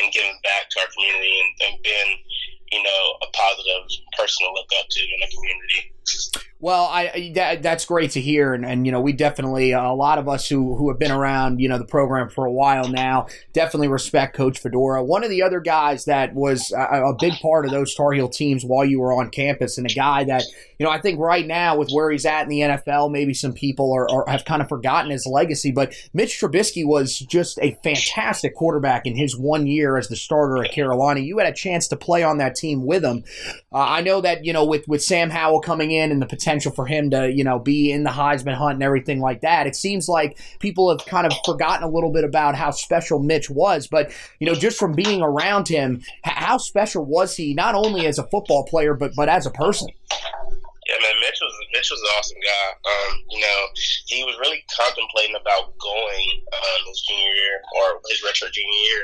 and 0.00 0.12
giving 0.12 0.34
back 0.42 0.68
to 0.72 0.80
our 0.80 0.90
community 0.96 1.36
and, 1.40 1.50
and 1.68 1.74
being, 1.82 2.10
you 2.72 2.82
know, 2.82 3.02
a 3.22 3.28
positive 3.32 3.84
person 4.16 4.46
to 4.46 4.52
look 4.52 4.70
up 4.80 4.86
to 4.90 5.00
in 5.00 5.20
the 5.20 5.36
community. 5.36 5.92
Well, 6.58 6.84
I 6.90 7.32
that, 7.34 7.62
that's 7.62 7.84
great 7.84 8.12
to 8.12 8.20
hear, 8.20 8.54
and, 8.54 8.64
and 8.64 8.86
you 8.86 8.92
know 8.92 9.00
we 9.00 9.12
definitely 9.12 9.74
uh, 9.74 9.92
a 9.92 9.94
lot 9.94 10.18
of 10.18 10.26
us 10.26 10.48
who 10.48 10.74
who 10.74 10.88
have 10.88 10.98
been 10.98 11.10
around 11.10 11.60
you 11.60 11.68
know 11.68 11.76
the 11.76 11.84
program 11.84 12.30
for 12.30 12.46
a 12.46 12.50
while 12.52 12.88
now 12.88 13.26
definitely 13.52 13.88
respect 13.88 14.34
Coach 14.34 14.58
Fedora. 14.58 15.04
One 15.04 15.22
of 15.22 15.28
the 15.28 15.42
other 15.42 15.60
guys 15.60 16.06
that 16.06 16.34
was 16.34 16.72
a, 16.72 17.10
a 17.10 17.14
big 17.20 17.34
part 17.42 17.66
of 17.66 17.72
those 17.72 17.94
Tar 17.94 18.12
Heel 18.12 18.30
teams 18.30 18.64
while 18.64 18.86
you 18.86 19.00
were 19.00 19.12
on 19.12 19.28
campus, 19.28 19.76
and 19.76 19.88
a 19.88 19.94
guy 19.94 20.24
that 20.24 20.44
you 20.78 20.86
know 20.86 20.90
I 20.90 20.98
think 20.98 21.20
right 21.20 21.46
now 21.46 21.76
with 21.76 21.90
where 21.90 22.10
he's 22.10 22.24
at 22.24 22.44
in 22.44 22.48
the 22.48 22.60
NFL, 22.60 23.12
maybe 23.12 23.34
some 23.34 23.52
people 23.52 23.92
are, 23.92 24.10
are 24.10 24.24
have 24.26 24.46
kind 24.46 24.62
of 24.62 24.68
forgotten 24.68 25.10
his 25.10 25.26
legacy, 25.26 25.72
but 25.72 25.94
Mitch 26.14 26.40
Trubisky 26.40 26.86
was 26.86 27.18
just 27.18 27.58
a 27.60 27.78
fantastic 27.84 28.54
quarterback 28.54 29.04
in 29.04 29.14
his 29.14 29.36
one 29.36 29.66
year 29.66 29.98
as 29.98 30.08
the 30.08 30.16
starter 30.16 30.64
at 30.64 30.72
Carolina. 30.72 31.20
You 31.20 31.36
had 31.36 31.48
a 31.48 31.54
chance 31.54 31.86
to 31.88 31.96
play 31.96 32.22
on 32.22 32.38
that 32.38 32.55
team 32.56 32.86
with 32.86 33.04
him. 33.04 33.24
Uh, 33.72 33.78
I 33.78 34.00
know 34.00 34.20
that 34.20 34.44
you 34.44 34.52
know 34.52 34.64
with 34.64 34.86
with 34.88 35.02
Sam 35.02 35.30
Howell 35.30 35.60
coming 35.60 35.90
in 35.90 36.10
and 36.10 36.20
the 36.20 36.26
potential 36.26 36.72
for 36.72 36.86
him 36.86 37.10
to, 37.10 37.30
you 37.32 37.44
know, 37.44 37.58
be 37.58 37.92
in 37.92 38.04
the 38.04 38.10
Heisman 38.10 38.54
hunt 38.54 38.74
and 38.74 38.82
everything 38.82 39.20
like 39.20 39.42
that. 39.42 39.66
It 39.66 39.76
seems 39.76 40.08
like 40.08 40.38
people 40.58 40.90
have 40.90 41.06
kind 41.06 41.26
of 41.26 41.32
forgotten 41.44 41.84
a 41.84 41.90
little 41.90 42.12
bit 42.12 42.24
about 42.24 42.54
how 42.54 42.70
special 42.70 43.18
Mitch 43.18 43.50
was, 43.50 43.86
but 43.86 44.12
you 44.40 44.46
know, 44.46 44.54
just 44.54 44.78
from 44.78 44.94
being 44.94 45.22
around 45.22 45.68
him, 45.68 46.02
how 46.24 46.58
special 46.58 47.04
was 47.04 47.36
he 47.36 47.54
not 47.54 47.74
only 47.74 48.06
as 48.06 48.18
a 48.18 48.24
football 48.24 48.64
player 48.64 48.94
but 48.94 49.12
but 49.14 49.28
as 49.28 49.46
a 49.46 49.50
person? 49.50 49.88
Yeah, 50.86 51.02
man, 51.02 51.18
Mitch 51.18 51.38
was 51.42 51.54
Mitch 51.74 51.90
was 51.90 52.00
an 52.00 52.08
awesome 52.14 52.38
guy. 52.46 52.66
Um, 52.86 53.12
you 53.30 53.40
know, 53.40 53.60
he 54.06 54.22
was 54.22 54.38
really 54.38 54.62
contemplating 54.70 55.34
about 55.34 55.76
going 55.78 56.26
um, 56.54 56.80
his 56.86 57.02
junior 57.02 57.34
year 57.34 57.58
or 57.74 58.00
his 58.08 58.22
redshirt 58.22 58.52
junior 58.54 58.80
year. 58.86 59.02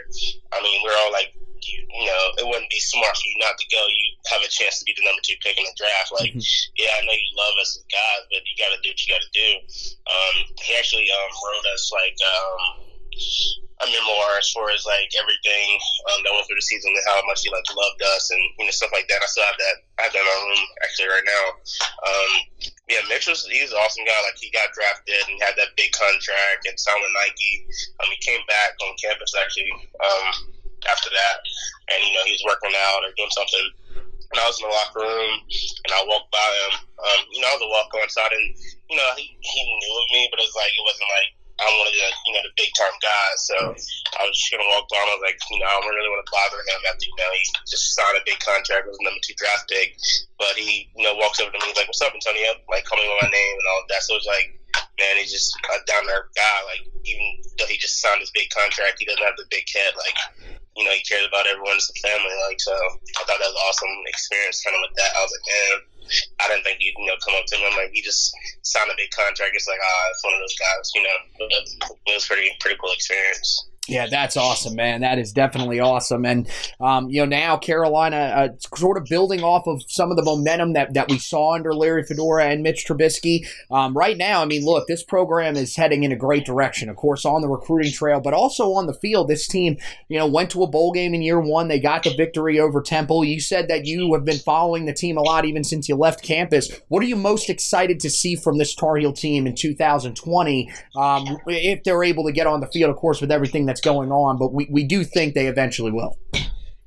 I 0.54 0.62
mean, 0.62 0.80
we're 0.84 0.94
all 0.94 1.10
like, 1.10 1.34
you 1.68 2.06
know, 2.06 2.22
it 2.38 2.46
wouldn't 2.46 2.70
be 2.70 2.80
smart 2.80 3.14
for 3.16 3.26
you 3.26 3.38
not 3.38 3.58
to 3.58 3.66
go. 3.70 3.80
You 3.86 4.06
have 4.32 4.42
a 4.42 4.50
chance 4.50 4.78
to 4.80 4.84
be 4.84 4.94
the 4.96 5.04
number 5.04 5.22
two 5.22 5.38
pick 5.40 5.58
in 5.58 5.64
the 5.64 5.76
draft. 5.76 6.12
Like, 6.12 6.34
mm-hmm. 6.34 6.72
yeah, 6.76 6.98
I 6.98 7.04
know 7.06 7.14
you 7.14 7.30
love 7.36 7.54
us 7.60 7.78
as 7.78 7.86
guys, 7.90 8.22
but 8.30 8.42
you 8.46 8.54
got 8.58 8.74
to 8.74 8.80
do 8.82 8.90
what 8.90 9.00
you 9.00 9.08
got 9.10 9.22
to 9.22 9.32
do. 9.34 9.48
Um, 10.08 10.34
he 10.58 10.74
actually 10.76 11.08
um, 11.10 11.30
wrote 11.42 11.66
us 11.74 11.90
like 11.92 12.18
um, 12.22 12.60
a 13.82 13.86
memoir 13.90 14.38
as 14.38 14.50
far 14.54 14.70
as 14.70 14.86
like 14.86 15.10
everything 15.18 15.68
um, 16.12 16.22
that 16.22 16.32
went 16.32 16.46
through 16.46 16.60
the 16.60 16.66
season 16.66 16.94
and 16.94 17.06
how 17.06 17.18
much 17.26 17.42
he 17.42 17.50
like 17.50 17.66
loved 17.74 18.02
us 18.14 18.30
and 18.30 18.42
you 18.58 18.64
know 18.64 18.74
stuff 18.74 18.94
like 18.94 19.10
that. 19.10 19.20
I 19.20 19.26
still 19.26 19.44
have 19.44 19.58
that. 19.58 19.76
I 19.98 20.00
have 20.06 20.12
that 20.14 20.22
in 20.22 20.30
my 20.30 20.38
room 20.38 20.64
actually 20.86 21.10
right 21.10 21.26
now. 21.26 21.44
Um, 22.06 22.32
yeah, 22.86 23.02
Mitch 23.10 23.26
was 23.26 23.42
he's 23.50 23.74
an 23.74 23.82
awesome 23.82 24.06
guy. 24.06 24.18
Like 24.22 24.38
he 24.38 24.54
got 24.54 24.70
drafted 24.70 25.18
and 25.26 25.42
had 25.42 25.58
that 25.58 25.74
big 25.74 25.90
contract 25.92 26.62
and 26.68 26.78
signed 26.78 27.02
with 27.02 27.14
Nike. 27.14 27.66
Um, 27.98 28.08
he 28.14 28.18
came 28.22 28.42
back 28.46 28.78
on 28.86 28.94
campus 29.02 29.34
actually 29.34 29.74
um, 29.98 30.61
after 30.88 31.10
that, 31.10 31.36
and 31.92 31.98
you 32.02 32.12
know 32.14 32.24
he 32.26 32.34
was 32.34 32.44
working 32.46 32.74
out 32.74 33.02
or 33.04 33.12
doing 33.16 33.34
something. 33.34 33.66
And 34.32 34.40
I 34.40 34.48
was 34.48 34.56
in 34.56 34.64
the 34.64 34.72
locker 34.72 35.04
room 35.04 35.32
and 35.44 35.92
I 35.92 36.08
walked 36.08 36.32
by 36.32 36.40
him. 36.40 36.72
Um, 36.96 37.20
you 37.36 37.44
know, 37.44 37.52
I 37.52 37.56
was 37.60 37.68
a 37.68 37.68
walk 37.68 37.92
on. 37.92 38.08
You 38.08 38.96
know, 38.96 39.10
he 39.20 39.28
he 39.28 39.60
knew 39.60 39.94
of 40.00 40.08
me, 40.08 40.24
but 40.32 40.40
it 40.40 40.48
was 40.48 40.56
like 40.56 40.72
it 40.72 40.84
wasn't 40.88 41.12
like 41.12 41.30
I'm 41.60 41.74
one 41.78 41.88
of 41.88 41.94
the 41.94 42.08
you 42.26 42.32
know 42.32 42.44
the 42.48 42.54
big 42.56 42.72
time 42.74 42.96
guys. 43.04 43.38
So 43.44 43.56
I 44.18 44.24
was 44.24 44.34
just 44.34 44.50
gonna 44.50 44.66
walk 44.72 44.88
down. 44.88 45.04
I 45.04 45.14
was 45.14 45.24
like, 45.24 45.38
you 45.52 45.60
know, 45.60 45.68
I 45.68 45.76
don't 45.78 45.88
really 45.92 46.10
want 46.10 46.24
to 46.24 46.32
bother 46.32 46.60
him 46.64 46.80
after 46.88 47.06
you 47.06 47.16
know 47.18 47.30
he 47.36 47.42
just 47.68 47.92
signed 47.94 48.18
a 48.18 48.24
big 48.24 48.40
contract 48.40 48.88
with 48.88 48.98
number 49.04 49.20
two 49.22 49.36
draft 49.36 49.68
pick. 49.68 50.00
But 50.40 50.56
he 50.56 50.88
you 50.96 51.04
know 51.04 51.14
walks 51.20 51.38
over 51.38 51.52
to 51.52 51.58
me 51.60 51.70
he's 51.70 51.78
like, 51.78 51.88
"What's 51.92 52.02
up, 52.02 52.16
Antonio?" 52.16 52.56
Like 52.72 52.88
calling 52.88 53.04
me 53.04 53.14
by 53.20 53.28
my 53.28 53.32
name 53.32 53.54
and 53.60 53.68
all 53.68 53.84
that. 53.92 54.02
So 54.02 54.16
it's 54.16 54.28
like, 54.28 54.48
man, 54.98 55.20
he's 55.20 55.32
just 55.32 55.52
a 55.70 55.78
down 55.84 56.08
there 56.08 56.32
guy. 56.34 56.58
Like 56.72 56.82
even 57.04 57.26
though 57.60 57.70
he 57.70 57.76
just 57.78 58.00
signed 58.00 58.24
his 58.24 58.32
big 58.32 58.50
contract, 58.50 58.98
he 58.98 59.06
doesn't 59.06 59.22
have 59.22 59.38
the 59.38 59.46
big 59.52 59.68
head. 59.68 59.92
Like 59.94 60.18
you 60.76 60.84
know, 60.84 60.94
he 60.96 61.04
cares 61.04 61.28
about 61.28 61.46
everyone 61.46 61.76
as 61.76 61.90
a 61.90 61.96
family. 62.00 62.32
Like 62.48 62.60
so, 62.60 62.72
I 62.72 63.22
thought 63.24 63.38
that 63.38 63.50
was 63.50 63.56
an 63.56 63.64
awesome 63.68 63.94
experience. 64.08 64.64
Kind 64.64 64.76
of 64.76 64.82
with 64.86 64.96
that, 64.96 65.12
I 65.16 65.20
was 65.20 65.32
like, 65.32 65.46
man 65.46 65.76
I 66.40 66.48
didn't 66.48 66.64
think 66.64 66.80
he'd 66.80 66.94
you 66.98 67.06
know 67.06 67.16
come 67.24 67.34
up 67.38 67.46
to 67.46 67.56
him. 67.56 67.72
Like 67.76 67.90
he 67.92 68.02
just 68.02 68.34
signed 68.62 68.90
a 68.90 68.96
big 68.96 69.10
contract. 69.10 69.52
It's 69.54 69.68
like 69.68 69.80
ah, 69.82 70.04
it's 70.10 70.24
one 70.24 70.34
of 70.34 70.40
those 70.40 70.56
guys. 70.58 70.92
You 70.94 71.02
know, 71.02 71.16
it 72.06 72.14
was 72.14 72.26
pretty 72.26 72.50
pretty 72.60 72.76
cool 72.80 72.92
experience. 72.92 73.68
Yeah, 73.88 74.06
that's 74.06 74.36
awesome, 74.36 74.76
man. 74.76 75.00
That 75.00 75.18
is 75.18 75.32
definitely 75.32 75.80
awesome. 75.80 76.24
And, 76.24 76.48
um, 76.80 77.10
you 77.10 77.20
know, 77.20 77.26
now 77.26 77.56
Carolina 77.56 78.16
uh, 78.16 78.48
sort 78.76 78.96
of 78.96 79.06
building 79.06 79.42
off 79.42 79.66
of 79.66 79.82
some 79.88 80.12
of 80.12 80.16
the 80.16 80.22
momentum 80.22 80.74
that, 80.74 80.94
that 80.94 81.08
we 81.08 81.18
saw 81.18 81.54
under 81.54 81.74
Larry 81.74 82.04
Fedora 82.04 82.44
and 82.44 82.62
Mitch 82.62 82.86
Trubisky. 82.86 83.44
Um, 83.72 83.96
right 83.96 84.16
now, 84.16 84.40
I 84.40 84.44
mean, 84.44 84.64
look, 84.64 84.86
this 84.86 85.02
program 85.02 85.56
is 85.56 85.74
heading 85.74 86.04
in 86.04 86.12
a 86.12 86.16
great 86.16 86.46
direction, 86.46 86.88
of 86.90 86.94
course, 86.94 87.24
on 87.24 87.42
the 87.42 87.48
recruiting 87.48 87.90
trail, 87.90 88.20
but 88.20 88.34
also 88.34 88.72
on 88.72 88.86
the 88.86 88.94
field. 88.94 89.26
This 89.26 89.48
team, 89.48 89.78
you 90.08 90.16
know, 90.16 90.28
went 90.28 90.50
to 90.52 90.62
a 90.62 90.68
bowl 90.68 90.92
game 90.92 91.12
in 91.12 91.20
year 91.20 91.40
one. 91.40 91.66
They 91.66 91.80
got 91.80 92.04
the 92.04 92.14
victory 92.14 92.60
over 92.60 92.82
Temple. 92.82 93.24
You 93.24 93.40
said 93.40 93.66
that 93.66 93.84
you 93.84 94.14
have 94.14 94.24
been 94.24 94.38
following 94.38 94.86
the 94.86 94.94
team 94.94 95.16
a 95.16 95.22
lot 95.22 95.44
even 95.44 95.64
since 95.64 95.88
you 95.88 95.96
left 95.96 96.22
campus. 96.22 96.70
What 96.86 97.02
are 97.02 97.06
you 97.06 97.16
most 97.16 97.50
excited 97.50 97.98
to 97.98 98.10
see 98.10 98.36
from 98.36 98.58
this 98.58 98.76
Tar 98.76 98.94
Heel 98.94 99.12
team 99.12 99.44
in 99.44 99.56
2020 99.56 100.70
um, 100.94 101.38
if 101.48 101.82
they're 101.82 102.04
able 102.04 102.22
to 102.26 102.32
get 102.32 102.46
on 102.46 102.60
the 102.60 102.68
field, 102.68 102.88
of 102.88 102.96
course, 102.96 103.20
with 103.20 103.32
everything 103.32 103.66
that 103.66 103.71
that's 103.72 103.80
going 103.80 104.12
on, 104.12 104.36
but 104.36 104.52
we, 104.52 104.68
we 104.68 104.84
do 104.84 105.00
think 105.00 105.32
they 105.32 105.48
eventually 105.48 105.88
will. 105.88 106.12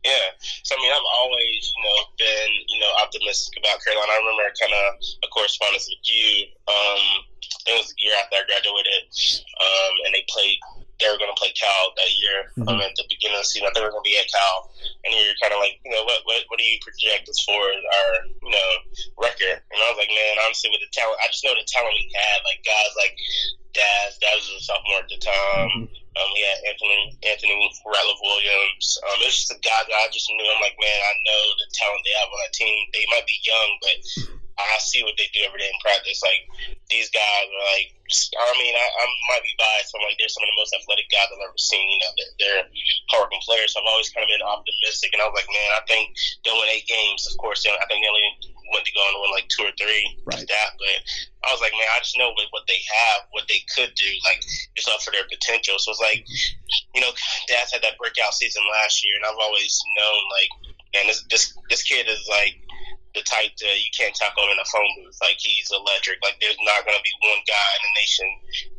Yeah, 0.05 0.29
so 0.61 0.77
I 0.77 0.79
mean, 0.85 0.93
I've 0.93 1.09
always, 1.17 1.73
you 1.73 1.81
know, 1.81 1.97
been, 2.13 2.51
you 2.69 2.77
know, 2.77 2.93
optimistic 3.01 3.57
about 3.57 3.81
Carolina. 3.81 4.13
I 4.13 4.21
remember 4.21 4.45
kind 4.53 4.69
of 4.69 5.01
a 5.25 5.27
correspondence 5.33 5.89
with 5.89 6.05
you. 6.05 6.45
Um, 6.69 7.25
it 7.65 7.73
was 7.73 7.89
the 7.89 7.97
year 7.97 8.13
after 8.21 8.37
I 8.37 8.45
graduated, 8.45 9.01
um, 9.01 9.93
and 10.05 10.13
they 10.13 10.21
played. 10.29 10.61
They 11.01 11.11
were 11.11 11.19
going 11.19 11.33
to 11.33 11.35
play 11.35 11.51
Cal 11.57 11.91
that 11.99 12.07
year 12.15 12.39
mm-hmm. 12.55 12.71
um, 12.71 12.79
at 12.79 12.95
the 12.95 13.03
beginning 13.11 13.35
of 13.35 13.43
the 13.43 13.51
season. 13.51 13.67
I 13.67 13.73
think 13.75 13.83
they 13.83 13.87
were 13.89 13.91
going 13.91 14.05
to 14.05 14.11
be 14.13 14.15
at 14.15 14.31
Cal, 14.31 14.71
and 15.03 15.11
you're 15.11 15.35
kind 15.43 15.51
of 15.51 15.59
like, 15.59 15.75
you 15.83 15.91
know, 15.91 16.05
what, 16.05 16.23
what 16.23 16.39
what 16.53 16.61
do 16.61 16.63
you 16.63 16.77
project 16.85 17.25
as 17.25 17.41
far 17.41 17.59
as 17.73 17.81
our, 17.81 18.09
you 18.29 18.53
know, 18.53 18.69
record? 19.17 19.57
And 19.59 19.79
I 19.81 19.89
was 19.89 19.97
like, 19.97 20.13
man, 20.13 20.37
honestly, 20.45 20.69
with 20.69 20.85
the 20.85 20.93
talent, 20.93 21.17
I 21.19 21.33
just 21.33 21.41
know 21.41 21.57
the 21.57 21.65
talent 21.65 21.97
we 21.97 22.07
had, 22.13 22.45
like 22.45 22.61
guys 22.61 22.93
like 22.95 23.17
Dazz. 23.73 24.21
Dazz 24.21 24.45
was 24.53 24.61
a 24.61 24.65
sophomore 24.69 25.01
at 25.01 25.09
the 25.09 25.17
time. 25.17 25.89
Mm-hmm 25.89 26.04
um, 26.15 26.29
we 26.31 26.41
had 26.47 26.63
Anthony 26.63 27.19
Anthony 27.27 27.55
Ratliff 27.83 28.21
Williams. 28.23 28.85
Um, 29.03 29.19
it's 29.27 29.43
just 29.43 29.51
a 29.51 29.59
guy 29.59 29.81
that 29.83 29.99
I 29.99 30.07
just 30.15 30.31
knew. 30.31 30.47
I'm 30.47 30.63
like, 30.63 30.79
man, 30.79 30.99
I 31.03 31.13
know 31.27 31.41
the 31.59 31.67
talent 31.75 32.03
they 32.07 32.15
have 32.15 32.31
on 32.31 32.39
that 32.39 32.55
team. 32.55 32.75
They 32.95 33.03
might 33.11 33.27
be 33.27 33.35
young, 33.43 33.69
but 33.83 33.97
I 34.55 34.79
see 34.79 35.03
what 35.03 35.19
they 35.19 35.27
do 35.35 35.43
every 35.43 35.59
day 35.59 35.67
in 35.67 35.79
practice. 35.83 36.23
Like 36.23 36.47
these 36.87 37.11
guys 37.11 37.45
are 37.51 37.65
like, 37.75 37.91
I 38.39 38.51
mean, 38.55 38.71
I, 38.71 38.85
I 38.87 39.03
might 39.35 39.43
be 39.43 39.59
biased. 39.59 39.91
I'm 39.91 40.07
like, 40.07 40.15
they're 40.15 40.31
some 40.31 40.47
of 40.47 40.51
the 40.55 40.61
most 40.61 40.71
athletic 40.71 41.11
guys 41.11 41.27
I've 41.27 41.43
ever 41.43 41.59
seen. 41.59 41.83
You 41.83 41.99
know, 41.99 42.11
they're, 42.15 42.33
they're 42.39 42.65
hardworking 43.11 43.43
players. 43.43 43.75
So 43.75 43.83
I've 43.83 43.91
always 43.91 44.07
kind 44.15 44.23
of 44.23 44.31
been 44.31 44.45
optimistic, 44.45 45.11
and 45.11 45.19
I 45.19 45.27
was 45.27 45.35
like, 45.35 45.51
man, 45.51 45.71
I 45.75 45.83
think 45.83 46.15
they'll 46.47 46.55
win 46.55 46.71
eight 46.71 46.87
games. 46.87 47.27
Of 47.27 47.35
course, 47.35 47.67
you 47.67 47.75
know, 47.75 47.81
I 47.83 47.85
think 47.91 47.99
they 47.99 48.07
only 48.07 48.23
went 48.71 48.87
to 48.87 48.95
go 48.95 49.03
and 49.03 49.19
win 49.19 49.35
like 49.35 49.51
two 49.51 49.67
or 49.67 49.75
three 49.75 50.05
right. 50.23 50.47
that. 50.47 50.69
But 50.79 50.97
I 51.45 51.53
was 51.53 51.61
like, 51.61 51.73
man, 51.77 51.87
I 51.93 52.01
just 52.01 52.17
know 52.17 52.33
with 52.33 52.49
what 52.49 52.65
they 52.67 52.81
have, 52.81 53.29
what 53.31 53.45
they 53.47 53.61
could 53.69 53.93
do, 53.95 54.11
like 54.25 54.41
it's 54.75 54.89
up 54.89 55.01
for 55.01 55.11
their 55.13 55.29
potential. 55.29 55.77
So 55.77 55.93
it's 55.93 56.01
like, 56.01 56.25
you 56.93 57.01
know, 57.01 57.13
Dazz 57.47 57.71
had 57.71 57.85
that 57.85 58.01
breakout 58.01 58.33
season 58.33 58.63
last 58.81 59.05
year, 59.05 59.13
and 59.15 59.25
I've 59.25 59.39
always 59.39 59.77
known 59.97 60.21
like, 60.33 60.51
man, 60.93 61.07
this 61.07 61.23
this 61.29 61.53
this 61.69 61.83
kid 61.83 62.09
is 62.09 62.25
like 62.29 62.57
the 63.15 63.23
type 63.23 63.55
that 63.63 63.77
you 63.79 63.89
can't 63.95 64.13
talk 64.13 64.35
on 64.35 64.51
in 64.51 64.59
a 64.59 64.67
phone 64.67 64.91
booth. 64.99 65.17
Like 65.23 65.39
he's 65.39 65.71
electric. 65.71 66.19
Like 66.21 66.35
there's 66.43 66.59
not 66.67 66.83
going 66.83 66.99
to 66.99 67.05
be 67.05 67.15
one 67.23 67.41
guy 67.47 67.69
in 67.79 67.81
the 67.87 67.93
nation 67.95 68.29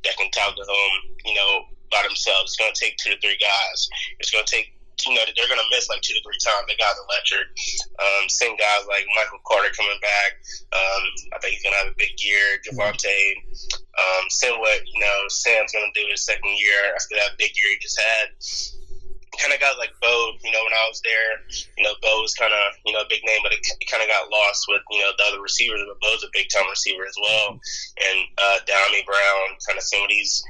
that 0.04 0.16
can 0.20 0.30
talk 0.30 0.54
to 0.54 0.62
him, 0.62 0.92
you 1.24 1.34
know, 1.34 1.64
by 1.88 2.04
themselves. 2.04 2.52
It's 2.52 2.60
going 2.60 2.72
to 2.72 2.78
take 2.78 3.00
two 3.00 3.16
to 3.16 3.20
three 3.24 3.40
guys. 3.40 3.88
It's 4.20 4.30
going 4.30 4.44
to 4.44 4.52
take 4.52 4.75
you 5.04 5.12
know 5.12 5.20
they're 5.36 5.50
going 5.50 5.60
to 5.60 5.70
miss 5.74 5.88
like 5.92 6.00
two 6.00 6.16
to 6.16 6.22
three 6.24 6.40
times. 6.40 6.64
They 6.64 6.78
got 6.80 6.96
electric. 6.96 7.52
Um, 8.00 8.24
same 8.32 8.56
guys 8.56 8.88
like 8.88 9.04
Michael 9.12 9.44
Carter 9.44 9.68
coming 9.76 10.00
back. 10.00 10.40
Um, 10.72 11.02
I 11.34 11.38
think 11.44 11.60
he's 11.60 11.64
going 11.64 11.76
to 11.76 11.82
have 11.84 11.92
a 11.92 11.98
big 12.00 12.16
year. 12.16 12.56
Javonte. 12.64 13.36
Um, 13.96 14.24
same 14.32 14.56
what 14.60 14.80
you 14.88 15.00
know 15.00 15.18
Sam's 15.28 15.72
going 15.72 15.84
to 15.84 15.94
do 15.94 16.08
his 16.08 16.24
second 16.24 16.56
year 16.56 16.96
after 16.96 17.16
that 17.20 17.36
big 17.36 17.52
year 17.52 17.76
he 17.76 17.78
just 17.80 18.00
had. 18.00 18.26
Kind 19.36 19.52
of 19.52 19.60
got 19.60 19.76
like 19.76 19.92
Beau, 20.00 20.32
you 20.40 20.48
know, 20.48 20.64
when 20.64 20.72
I 20.72 20.88
was 20.88 20.96
there, 21.04 21.44
you 21.76 21.84
know, 21.84 21.92
Beau 22.00 22.24
was 22.24 22.32
kind 22.32 22.56
of, 22.56 22.72
you 22.88 22.96
know, 22.96 23.04
a 23.04 23.10
big 23.10 23.20
name, 23.20 23.44
but 23.44 23.52
it, 23.52 23.60
kind 23.84 24.00
of 24.00 24.08
got 24.08 24.32
lost 24.32 24.64
with, 24.64 24.80
you 24.88 25.04
know, 25.04 25.12
the 25.12 25.28
other 25.28 25.44
receivers. 25.44 25.84
But 25.84 26.00
Beau's 26.00 26.24
a 26.24 26.32
big 26.32 26.48
time 26.48 26.64
receiver 26.72 27.04
as 27.04 27.12
well. 27.20 27.60
And 28.00 28.18
uh, 28.40 28.64
Dyami 28.64 29.04
Brown, 29.04 29.60
kind 29.68 29.76
of 29.76 29.84
some 29.84 30.00
of 30.00 30.08
these 30.08 30.40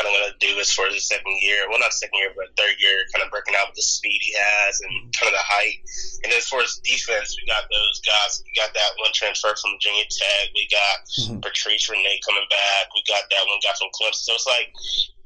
kind 0.00 0.08
of 0.08 0.16
going 0.16 0.32
to 0.32 0.40
do 0.40 0.56
as 0.56 0.72
far 0.72 0.88
as 0.88 0.96
the 0.96 1.04
second 1.04 1.36
year. 1.44 1.68
Well, 1.68 1.76
not 1.76 1.92
second 1.92 2.16
year, 2.16 2.32
but 2.32 2.56
third 2.56 2.80
year, 2.80 3.04
kind 3.12 3.20
of 3.20 3.28
breaking 3.28 3.52
out 3.52 3.68
with 3.68 3.76
the 3.76 3.84
speed 3.84 4.16
he 4.24 4.32
has 4.32 4.80
and 4.80 5.12
kind 5.12 5.28
of 5.28 5.36
the 5.36 5.44
height. 5.44 5.84
And 6.24 6.32
as 6.32 6.48
far 6.48 6.64
as 6.64 6.80
defense, 6.80 7.36
we 7.36 7.44
got 7.44 7.68
those 7.68 8.00
guys. 8.00 8.40
We 8.40 8.56
got 8.56 8.72
that 8.72 8.96
one 8.96 9.12
transfer 9.12 9.52
from 9.60 9.76
Virginia 9.76 10.08
Tech. 10.08 10.48
We 10.56 10.64
got 10.72 10.96
mm-hmm. 11.04 11.44
Patrice 11.44 11.84
Rene 11.92 12.24
coming 12.24 12.48
back. 12.48 12.88
We 12.96 13.04
got 13.04 13.28
that 13.28 13.44
one 13.44 13.60
guy 13.60 13.76
from 13.76 13.92
Clemson. 13.92 14.24
So 14.24 14.32
it's 14.40 14.48
like, 14.48 14.72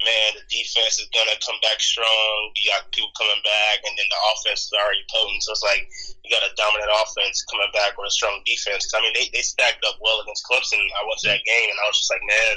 man, 0.04 0.38
the 0.38 0.44
defense 0.52 1.00
is 1.00 1.08
to 1.08 1.36
come 1.40 1.58
back 1.64 1.80
strong. 1.80 2.52
You 2.60 2.70
got 2.70 2.92
people 2.92 3.10
coming 3.16 3.40
back, 3.42 3.82
and 3.82 3.94
then 3.96 4.08
the 4.08 4.20
offense 4.32 4.68
is 4.68 4.74
already 4.76 5.02
potent. 5.08 5.42
So 5.42 5.56
it's 5.56 5.64
like 5.64 5.88
you 6.22 6.28
got 6.30 6.44
a 6.44 6.52
dominant 6.54 6.92
offense 6.92 7.42
coming 7.48 7.72
back 7.72 7.96
with 7.96 8.08
a 8.08 8.14
strong 8.14 8.44
defense. 8.44 8.86
I 8.92 9.00
mean, 9.00 9.16
they, 9.16 9.32
they 9.32 9.42
stacked 9.42 9.82
up 9.88 9.98
well 10.04 10.20
against 10.20 10.44
Clemson. 10.46 10.80
I 10.94 11.02
to 11.04 11.28
that 11.32 11.44
game, 11.48 11.68
and 11.72 11.78
I 11.80 11.84
was 11.88 11.98
just 11.98 12.12
like, 12.12 12.24
man, 12.24 12.54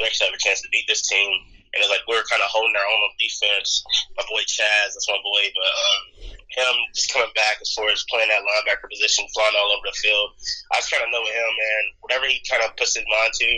we 0.00 0.08
actually 0.08 0.32
have 0.32 0.38
a 0.38 0.42
chance 0.42 0.64
to 0.64 0.72
beat 0.72 0.88
this 0.88 1.04
team. 1.06 1.28
And 1.76 1.84
it's 1.84 1.92
like 1.92 2.08
we 2.08 2.16
were 2.16 2.24
kind 2.32 2.40
of 2.40 2.48
holding 2.48 2.72
our 2.72 2.88
own 2.88 3.00
on 3.04 3.12
defense. 3.20 3.84
My 4.16 4.24
boy 4.24 4.40
Chazz, 4.48 4.96
that's 4.96 5.04
my 5.04 5.20
boy, 5.20 5.52
but 5.52 5.68
um, 5.68 6.00
him 6.48 6.74
just 6.96 7.12
coming 7.12 7.28
back 7.36 7.60
as 7.60 7.68
far 7.76 7.92
as 7.92 8.08
playing 8.08 8.32
that 8.32 8.40
linebacker 8.40 8.88
position, 8.88 9.28
flying 9.36 9.52
all 9.52 9.76
over 9.76 9.84
the 9.84 9.96
field. 10.00 10.32
I 10.72 10.80
just 10.80 10.88
kind 10.88 11.04
of 11.04 11.12
know 11.12 11.20
him, 11.20 11.50
man, 11.52 11.82
whatever 12.00 12.24
he 12.24 12.40
kind 12.48 12.64
of 12.64 12.72
puts 12.80 12.96
his 12.96 13.04
mind 13.04 13.36
to, 13.36 13.48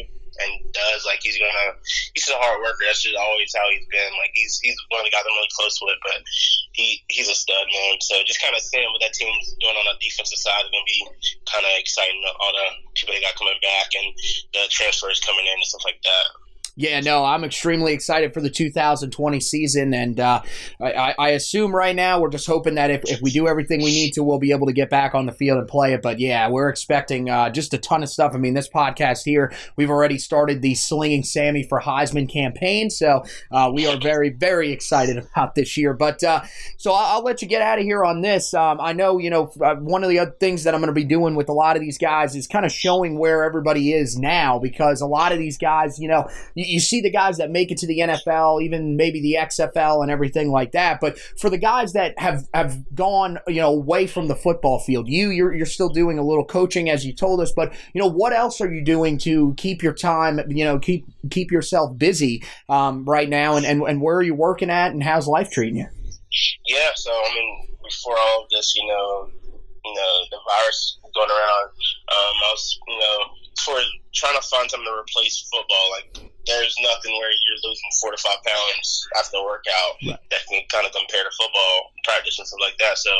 and 0.42 0.72
does. 0.72 1.04
Like 1.04 1.20
he's 1.22 1.36
gonna, 1.36 1.76
he's 2.14 2.28
a 2.28 2.38
hard 2.40 2.60
worker. 2.64 2.84
That's 2.86 3.02
just 3.04 3.16
always 3.16 3.52
how 3.52 3.66
he's 3.70 3.86
been. 3.88 4.12
Like 4.18 4.32
he's 4.34 4.58
he's 4.60 4.76
one 4.88 5.00
of 5.00 5.06
the 5.06 5.14
guys 5.14 5.24
I'm 5.24 5.36
really 5.36 5.54
close 5.56 5.76
with, 5.80 5.98
but 6.02 6.18
he 6.72 7.02
he's 7.08 7.28
a 7.28 7.36
stud 7.36 7.66
man. 7.68 8.00
So 8.00 8.20
just 8.24 8.40
kind 8.40 8.56
of 8.56 8.62
seeing 8.62 8.88
what 8.92 9.02
that 9.04 9.14
team's 9.14 9.54
doing 9.60 9.76
on 9.76 9.86
the 9.88 9.96
defensive 10.00 10.40
side 10.40 10.64
is 10.64 10.72
gonna 10.72 10.88
be 10.88 11.00
kind 11.48 11.64
of 11.64 11.72
exciting. 11.76 12.20
All 12.40 12.52
the 12.52 12.68
people 12.96 13.14
they 13.14 13.22
got 13.22 13.36
coming 13.36 13.60
back 13.60 13.92
and 13.94 14.08
the 14.52 14.64
transfers 14.72 15.20
coming 15.20 15.46
in 15.46 15.56
and 15.56 15.68
stuff 15.68 15.84
like 15.84 16.00
that. 16.02 16.26
Yeah, 16.76 17.00
no, 17.00 17.24
I'm 17.24 17.44
extremely 17.44 17.92
excited 17.92 18.32
for 18.32 18.40
the 18.40 18.50
2020 18.50 19.40
season, 19.40 19.92
and 19.92 20.18
uh, 20.20 20.42
I, 20.80 21.14
I, 21.18 21.28
assume 21.30 21.74
right 21.74 21.94
now 21.94 22.20
we're 22.20 22.30
just 22.30 22.46
hoping 22.46 22.76
that 22.76 22.90
if, 22.90 23.02
if 23.04 23.20
we 23.20 23.30
do 23.30 23.48
everything 23.48 23.80
we 23.80 23.92
need 23.92 24.12
to, 24.12 24.22
we'll 24.22 24.38
be 24.38 24.52
able 24.52 24.66
to 24.66 24.72
get 24.72 24.88
back 24.88 25.14
on 25.14 25.26
the 25.26 25.32
field 25.32 25.58
and 25.58 25.66
play 25.66 25.92
it. 25.94 26.02
But 26.02 26.20
yeah, 26.20 26.48
we're 26.48 26.68
expecting 26.68 27.28
uh, 27.28 27.50
just 27.50 27.74
a 27.74 27.78
ton 27.78 28.02
of 28.02 28.08
stuff. 28.08 28.32
I 28.34 28.38
mean, 28.38 28.54
this 28.54 28.68
podcast 28.68 29.24
here, 29.24 29.52
we've 29.76 29.90
already 29.90 30.16
started 30.16 30.62
the 30.62 30.74
Slinging 30.74 31.24
Sammy 31.24 31.64
for 31.64 31.80
Heisman 31.80 32.28
campaign, 32.28 32.88
so 32.88 33.24
uh, 33.50 33.70
we 33.74 33.86
are 33.86 33.98
very, 33.98 34.30
very 34.30 34.70
excited 34.70 35.18
about 35.18 35.54
this 35.56 35.76
year. 35.76 35.92
But 35.92 36.22
uh, 36.22 36.42
so 36.76 36.92
I'll, 36.92 37.16
I'll, 37.16 37.24
let 37.24 37.42
you 37.42 37.48
get 37.48 37.62
out 37.62 37.78
of 37.78 37.84
here 37.84 38.04
on 38.04 38.22
this. 38.22 38.54
Um, 38.54 38.80
I 38.80 38.92
know, 38.92 39.18
you 39.18 39.28
know, 39.28 39.52
uh, 39.60 39.74
one 39.74 40.02
of 40.02 40.08
the 40.08 40.18
other 40.18 40.34
things 40.40 40.64
that 40.64 40.74
I'm 40.74 40.80
going 40.80 40.88
to 40.88 40.94
be 40.94 41.04
doing 41.04 41.34
with 41.34 41.48
a 41.48 41.52
lot 41.52 41.76
of 41.76 41.82
these 41.82 41.98
guys 41.98 42.34
is 42.34 42.46
kind 42.46 42.64
of 42.64 42.72
showing 42.72 43.18
where 43.18 43.44
everybody 43.44 43.92
is 43.92 44.16
now 44.16 44.58
because 44.58 45.00
a 45.00 45.06
lot 45.06 45.32
of 45.32 45.38
these 45.38 45.58
guys, 45.58 45.98
you 45.98 46.08
know, 46.08 46.28
you, 46.60 46.74
you 46.74 46.80
see 46.80 47.00
the 47.00 47.10
guys 47.10 47.38
that 47.38 47.50
make 47.50 47.70
it 47.70 47.78
to 47.78 47.86
the 47.86 48.00
NFL, 48.00 48.62
even 48.62 48.96
maybe 48.96 49.20
the 49.20 49.36
XFL 49.40 50.02
and 50.02 50.10
everything 50.10 50.50
like 50.50 50.72
that. 50.72 51.00
But 51.00 51.18
for 51.18 51.50
the 51.50 51.58
guys 51.58 51.92
that 51.94 52.18
have 52.18 52.46
have 52.54 52.78
gone, 52.94 53.38
you 53.46 53.60
know, 53.60 53.72
away 53.72 54.06
from 54.06 54.28
the 54.28 54.36
football 54.36 54.78
field, 54.78 55.08
you 55.08 55.30
you're 55.30 55.54
you're 55.54 55.66
still 55.66 55.88
doing 55.88 56.18
a 56.18 56.24
little 56.24 56.44
coaching 56.44 56.90
as 56.90 57.04
you 57.04 57.14
told 57.14 57.40
us. 57.40 57.52
But 57.52 57.72
you 57.94 58.00
know, 58.00 58.08
what 58.08 58.32
else 58.32 58.60
are 58.60 58.72
you 58.72 58.84
doing 58.84 59.18
to 59.18 59.54
keep 59.56 59.82
your 59.82 59.94
time, 59.94 60.40
you 60.48 60.64
know, 60.64 60.78
keep 60.78 61.06
keep 61.30 61.50
yourself 61.50 61.96
busy 61.96 62.42
um, 62.68 63.04
right 63.04 63.28
now, 63.28 63.56
and, 63.56 63.64
and 63.64 63.82
and 63.82 64.00
where 64.02 64.16
are 64.16 64.22
you 64.22 64.34
working 64.34 64.70
at, 64.70 64.92
and 64.92 65.02
how's 65.02 65.26
life 65.26 65.50
treating 65.50 65.76
you? 65.76 65.86
Yeah, 66.66 66.90
so 66.94 67.10
I 67.10 67.34
mean, 67.34 67.68
before 67.82 68.16
all 68.18 68.44
of 68.44 68.50
this, 68.50 68.74
you 68.76 68.86
know, 68.86 69.30
you 69.84 69.94
know, 69.94 70.24
the 70.30 70.38
virus 70.48 70.98
going 71.14 71.30
around, 71.30 71.64
um, 71.66 72.34
I 72.44 72.50
was, 72.52 72.78
you 72.86 72.98
know, 72.98 73.16
for 73.64 73.74
trying 74.14 74.36
to 74.36 74.46
find 74.46 74.70
something 74.70 74.86
to 74.86 75.00
replace 75.00 75.48
football. 75.52 75.90
Like, 75.92 76.29
there's 76.50 76.74
nothing 76.82 77.14
where 77.14 77.30
you're 77.30 77.62
losing 77.62 77.90
four 78.02 78.10
to 78.10 78.18
five 78.18 78.42
pounds 78.42 79.06
after 79.14 79.38
a 79.38 79.44
workout 79.46 79.94
right. 80.02 80.18
that 80.34 80.42
can 80.50 80.58
kind 80.66 80.82
of 80.82 80.90
compare 80.90 81.22
to 81.22 81.32
football 81.38 81.94
practice 82.02 82.42
and 82.42 82.46
stuff 82.46 82.58
like 82.58 82.74
that. 82.82 82.98
So, 82.98 83.14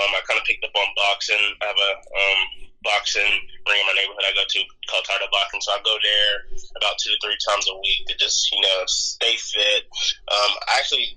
um, 0.00 0.10
I 0.16 0.24
kind 0.24 0.40
of 0.40 0.48
picked 0.48 0.64
up 0.64 0.72
on 0.72 0.88
boxing. 0.96 1.44
I 1.60 1.64
have 1.68 1.76
a 1.76 1.92
um, 2.00 2.40
boxing 2.84 3.32
ring 3.68 3.80
in 3.80 3.86
my 3.88 3.96
neighborhood 3.96 4.28
I 4.28 4.36
go 4.36 4.44
to 4.44 4.60
called 4.88 5.04
Title 5.08 5.28
Boxing. 5.32 5.60
So 5.64 5.72
I 5.72 5.80
go 5.82 5.96
there 6.00 6.34
about 6.76 7.00
two 7.00 7.10
to 7.10 7.18
three 7.24 7.36
times 7.48 7.64
a 7.68 7.74
week 7.80 8.08
to 8.08 8.14
just, 8.20 8.52
you 8.52 8.60
know, 8.60 8.84
stay 8.86 9.34
fit. 9.36 9.88
Um, 10.28 10.52
I 10.68 10.80
actually 10.80 11.16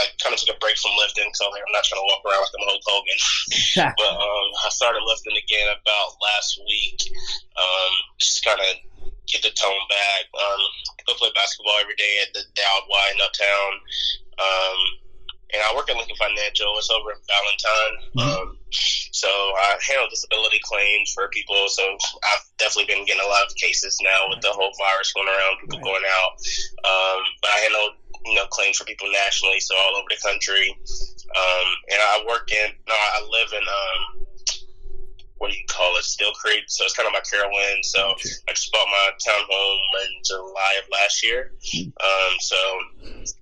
like 0.00 0.16
kind 0.24 0.32
of 0.32 0.40
took 0.40 0.56
a 0.56 0.58
break 0.58 0.80
from 0.80 0.96
lifting 0.96 1.28
because 1.28 1.44
like, 1.52 1.60
I'm 1.60 1.76
not 1.76 1.84
trying 1.84 2.00
to 2.00 2.08
walk 2.08 2.24
around 2.24 2.40
like 2.40 2.56
I'm 2.56 2.66
Hulk 2.66 2.84
Hogan. 2.88 3.20
but 4.00 4.14
um, 4.16 4.48
I 4.64 4.68
started 4.72 5.04
lifting 5.04 5.36
again 5.36 5.68
about 5.68 6.16
last 6.24 6.56
week. 6.64 7.00
Um, 7.54 7.92
just 8.16 8.40
kind 8.40 8.60
of 8.60 8.72
get 9.28 9.44
the 9.44 9.52
tone 9.52 9.84
back. 9.92 10.24
Um, 10.32 10.62
go 11.04 11.14
play 11.20 11.30
basketball 11.36 11.76
every 11.80 11.96
day 12.00 12.24
at 12.24 12.32
the 12.32 12.42
Dowd 12.56 12.82
Y 12.88 13.04
in 13.12 13.20
Uptown. 13.20 13.72
Um, 14.40 14.80
and 15.52 15.62
I 15.66 15.74
work 15.74 15.90
at 15.90 15.96
Lincoln 15.96 16.16
Financial. 16.16 16.70
It's 16.78 16.90
over 16.90 17.10
in 17.10 17.20
Ballantyne. 17.26 17.96
Mm-hmm. 18.14 18.22
Um, 18.22 18.48
so 19.10 19.28
I 19.28 19.74
handle 19.82 20.06
disability 20.08 20.60
claims 20.62 21.12
for 21.12 21.28
people. 21.28 21.66
So 21.68 21.82
I've 21.82 22.46
definitely 22.58 22.94
been 22.94 23.04
getting 23.04 23.22
a 23.24 23.28
lot 23.28 23.46
of 23.46 23.54
cases 23.56 23.98
now 24.02 24.30
with 24.30 24.40
the 24.40 24.54
whole 24.54 24.70
virus 24.78 25.12
going 25.12 25.26
around, 25.26 25.58
people 25.60 25.82
right. 25.82 25.90
going 25.90 26.06
out. 26.06 26.32
Um, 26.86 27.20
but 27.42 27.50
I 27.50 27.58
handle 27.66 27.88
you 28.24 28.34
know 28.34 28.46
claims 28.50 28.76
for 28.76 28.84
people 28.84 29.08
nationally, 29.10 29.60
so 29.60 29.74
all 29.76 29.96
over 29.96 30.08
the 30.08 30.20
country. 30.22 30.76
Um, 31.30 31.68
and 31.92 32.00
I 32.02 32.24
work 32.26 32.50
in, 32.50 32.70
no, 32.88 32.94
I 32.94 33.22
live 33.22 33.52
in, 33.52 33.62
um, 33.62 34.26
what 35.38 35.50
do 35.50 35.56
you 35.56 35.64
call 35.70 35.96
it, 35.96 36.04
Steel 36.04 36.32
Creek. 36.32 36.64
So 36.66 36.84
it's 36.84 36.92
kind 36.92 37.06
of 37.06 37.14
my 37.14 37.22
Carolyn. 37.24 37.80
So 37.82 38.12
I 38.48 38.52
just 38.52 38.70
bought 38.72 38.86
my 38.90 39.08
townhome 39.24 39.84
in 40.04 40.10
July 40.26 40.72
of 40.82 40.90
last 40.92 41.24
year. 41.24 41.52
Um, 41.80 42.32
so 42.40 42.56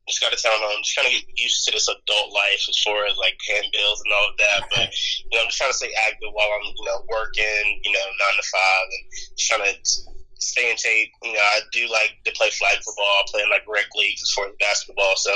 just 0.06 0.20
got 0.20 0.32
a 0.32 0.36
townhome, 0.36 0.78
just 0.84 0.94
kind 0.94 1.08
of 1.08 1.12
get 1.12 1.26
used 1.36 1.64
to 1.64 1.72
this 1.72 1.88
adult 1.88 2.32
life 2.32 2.62
as 2.68 2.78
far 2.84 3.06
as 3.06 3.16
like 3.16 3.36
paying 3.42 3.70
bills 3.72 4.00
and 4.04 4.12
all 4.14 4.28
of 4.30 4.36
that. 4.38 4.60
But 4.70 4.88
you 4.94 5.32
know, 5.34 5.42
I'm 5.42 5.48
just 5.48 5.58
trying 5.58 5.72
to 5.72 5.76
stay 5.76 5.90
active 6.06 6.30
while 6.32 6.48
I'm 6.54 6.70
you 6.70 6.86
know 6.86 7.02
working, 7.10 7.80
you 7.82 7.92
know, 7.92 8.06
nine 8.06 8.36
to 8.36 8.46
five, 8.46 8.86
and 8.94 9.04
just 9.34 9.48
trying 9.48 9.66
to 9.66 10.17
stay 10.38 10.70
in 10.70 10.76
shape. 10.76 11.10
You 11.22 11.34
know, 11.34 11.40
I 11.40 11.60
do 11.72 11.88
like 11.88 12.16
to 12.24 12.32
play 12.32 12.50
flag 12.50 12.78
football, 12.82 13.22
playing 13.28 13.50
like 13.50 13.62
rec 13.68 13.86
leagues 13.94 14.22
as 14.22 14.30
far 14.32 14.46
as 14.46 14.54
basketball. 14.58 15.14
So. 15.16 15.32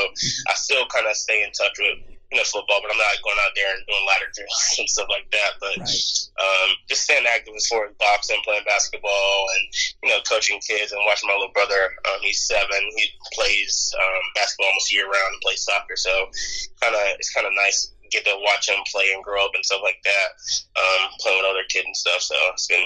I 0.49 0.54
still 0.54 0.87
kind 0.87 1.06
of 1.06 1.16
stay 1.16 1.42
in 1.42 1.52
touch 1.52 1.76
with 1.78 1.99
you 2.32 2.38
know 2.40 2.49
football, 2.49 2.80
but 2.80 2.90
I'm 2.90 2.99
not 2.99 3.21
going 3.21 3.40
out 3.44 3.52
there 3.54 3.68
and 3.76 3.85
doing 3.85 4.04
ladder 4.09 4.30
drills 4.32 4.76
and 4.78 4.88
stuff 4.88 5.09
like 5.11 5.28
that. 5.30 5.52
But 5.61 5.76
right. 5.85 6.09
um, 6.40 6.68
just 6.88 7.04
staying 7.04 7.28
active 7.28 7.54
as 7.56 7.66
far 7.68 7.87
as 7.87 7.94
boxing, 8.00 8.40
playing 8.44 8.64
basketball, 8.64 9.37
and 9.56 9.64
you 10.02 10.11
know 10.11 10.21
coaching 10.25 10.61
kids 10.64 10.92
and 10.92 11.00
watching 11.04 11.28
my 11.28 11.37
little 11.37 11.52
brother. 11.52 11.92
Um, 12.09 12.21
he's 12.23 12.47
seven. 12.47 12.80
He 12.97 13.12
plays 13.32 13.92
um, 13.97 14.23
basketball 14.35 14.73
almost 14.73 14.92
year 14.92 15.06
round 15.06 15.32
and 15.37 15.42
plays 15.44 15.62
soccer. 15.62 15.97
So 15.97 16.12
kind 16.80 16.97
of 16.97 17.04
it's 17.21 17.32
kind 17.32 17.47
of 17.47 17.52
nice 17.56 17.92
get 18.11 18.25
to 18.28 18.37
watch 18.44 18.68
him 18.68 18.76
play 18.92 19.09
and 19.16 19.25
grow 19.25 19.40
up 19.44 19.56
and 19.56 19.64
stuff 19.64 19.80
like 19.82 20.00
that. 20.04 20.28
Um, 20.76 21.09
playing 21.21 21.40
with 21.40 21.49
other 21.49 21.68
kids 21.68 21.88
and 21.88 21.97
stuff. 21.97 22.21
So 22.21 22.37
it's 22.52 22.66
been 22.66 22.85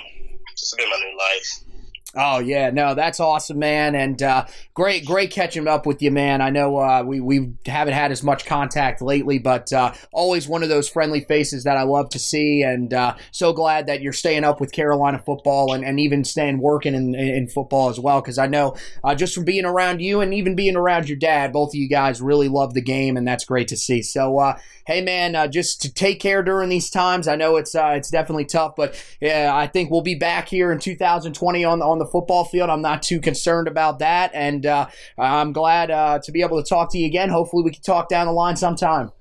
it's 0.53 0.75
been 0.75 0.91
my 0.91 0.99
new 0.99 1.17
life. 1.19 1.76
Oh 2.15 2.39
yeah, 2.39 2.71
no, 2.71 2.95
that's 2.95 3.19
awesome, 3.19 3.59
man, 3.59 3.95
and 3.95 4.23
uh, 4.23 4.47
great, 4.75 5.05
great 5.05 5.31
catching 5.31 5.67
up 5.67 5.87
with 5.87 6.01
you, 6.01 6.11
man. 6.11 6.41
I 6.41 6.51
know 6.51 6.79
uh, 6.79 7.03
we 7.05 7.21
we 7.21 7.53
haven't 7.67 7.95
had 7.95 8.13
as 8.13 8.23
much 8.23 8.47
contact 8.47 9.03
lately, 9.03 9.39
but 9.39 9.73
uh, 9.73 9.93
always 10.13 10.47
one 10.47 10.63
of 10.63 10.69
those 10.69 10.89
friendly 10.89 11.23
faces 11.23 11.65
that 11.65 11.77
I 11.77 11.83
love 11.83 12.09
to 12.11 12.19
see, 12.19 12.63
and 12.63 12.95
uh, 12.95 13.17
so 13.33 13.53
glad 13.53 13.87
that 13.89 14.03
you're 14.03 14.13
staying 14.13 14.45
up 14.45 14.61
with 14.61 14.73
Carolina 14.73 15.21
football 15.27 15.75
and, 15.75 15.85
and 15.85 15.99
even 15.99 16.25
staying 16.25 16.59
working 16.59 16.95
in, 16.95 17.15
in 17.17 17.49
football 17.49 17.91
as 17.91 17.99
well. 17.99 18.21
Because 18.21 18.39
I 18.39 18.47
know 18.47 18.77
uh, 19.03 19.15
just 19.15 19.35
from 19.35 19.45
being 19.45 19.67
around 19.67 20.01
you 20.01 20.21
and 20.21 20.33
even 20.33 20.55
being 20.55 20.77
around 20.77 21.09
your 21.09 21.19
dad, 21.19 21.53
both 21.53 21.71
of 21.71 21.75
you 21.75 21.89
guys 21.89 22.23
really 22.23 22.49
love 22.49 22.73
the 22.73 22.83
game, 22.83 23.17
and 23.17 23.27
that's 23.27 23.45
great 23.45 23.69
to 23.69 23.77
see. 23.77 24.01
So 24.01 24.39
uh, 24.39 24.59
hey 24.87 25.03
man, 25.03 25.51
just 25.51 25.83
to 25.83 25.93
take 25.93 26.21
care 26.21 26.43
during 26.43 26.71
these 26.71 26.89
times. 26.89 27.29
I 27.29 27.37
know 27.37 27.57
it's 27.57 27.75
it's 27.75 28.11
definitely 28.11 28.47
tough, 28.47 28.75
but 28.77 28.95
yeah, 29.21 29.51
I 29.53 29.67
think 29.67 29.91
we'll 29.91 30.03
be 30.03 30.15
back 30.15 30.49
here 30.49 30.73
in 30.73 30.79
2020 30.79 31.65
on 31.65 31.83
on 31.83 31.96
the 31.99 32.07
football 32.07 32.45
field. 32.45 32.71
I'm 32.71 32.83
not 32.83 33.03
too 33.03 33.21
concerned 33.21 33.69
about 33.69 33.99
that, 34.01 34.31
and 34.35 34.67
uh, 34.67 34.87
I'm 35.19 35.53
glad 35.53 35.91
uh, 35.91 36.19
to 36.23 36.33
be 36.33 36.43
able 36.43 36.63
to 36.63 36.69
talk 36.69 36.91
to 36.93 36.99
you 36.99 37.07
again. 37.07 37.29
Hopefully, 37.29 37.63
we 37.63 37.73
can 37.73 37.83
talk 37.83 38.09
down 38.09 38.27
the 38.27 38.33
line 38.33 38.57
sometime. 38.57 39.13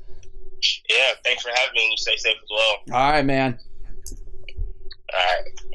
Yeah, 0.89 1.13
thanks 1.23 1.43
for 1.43 1.49
having 1.49 1.73
me. 1.75 1.87
You 1.91 1.97
stay 1.97 2.15
safe 2.17 2.35
as 2.35 2.49
well. 2.49 2.97
All 2.99 3.11
right, 3.11 3.25
man. 3.25 3.59
All 5.13 5.19
right. 5.19 5.74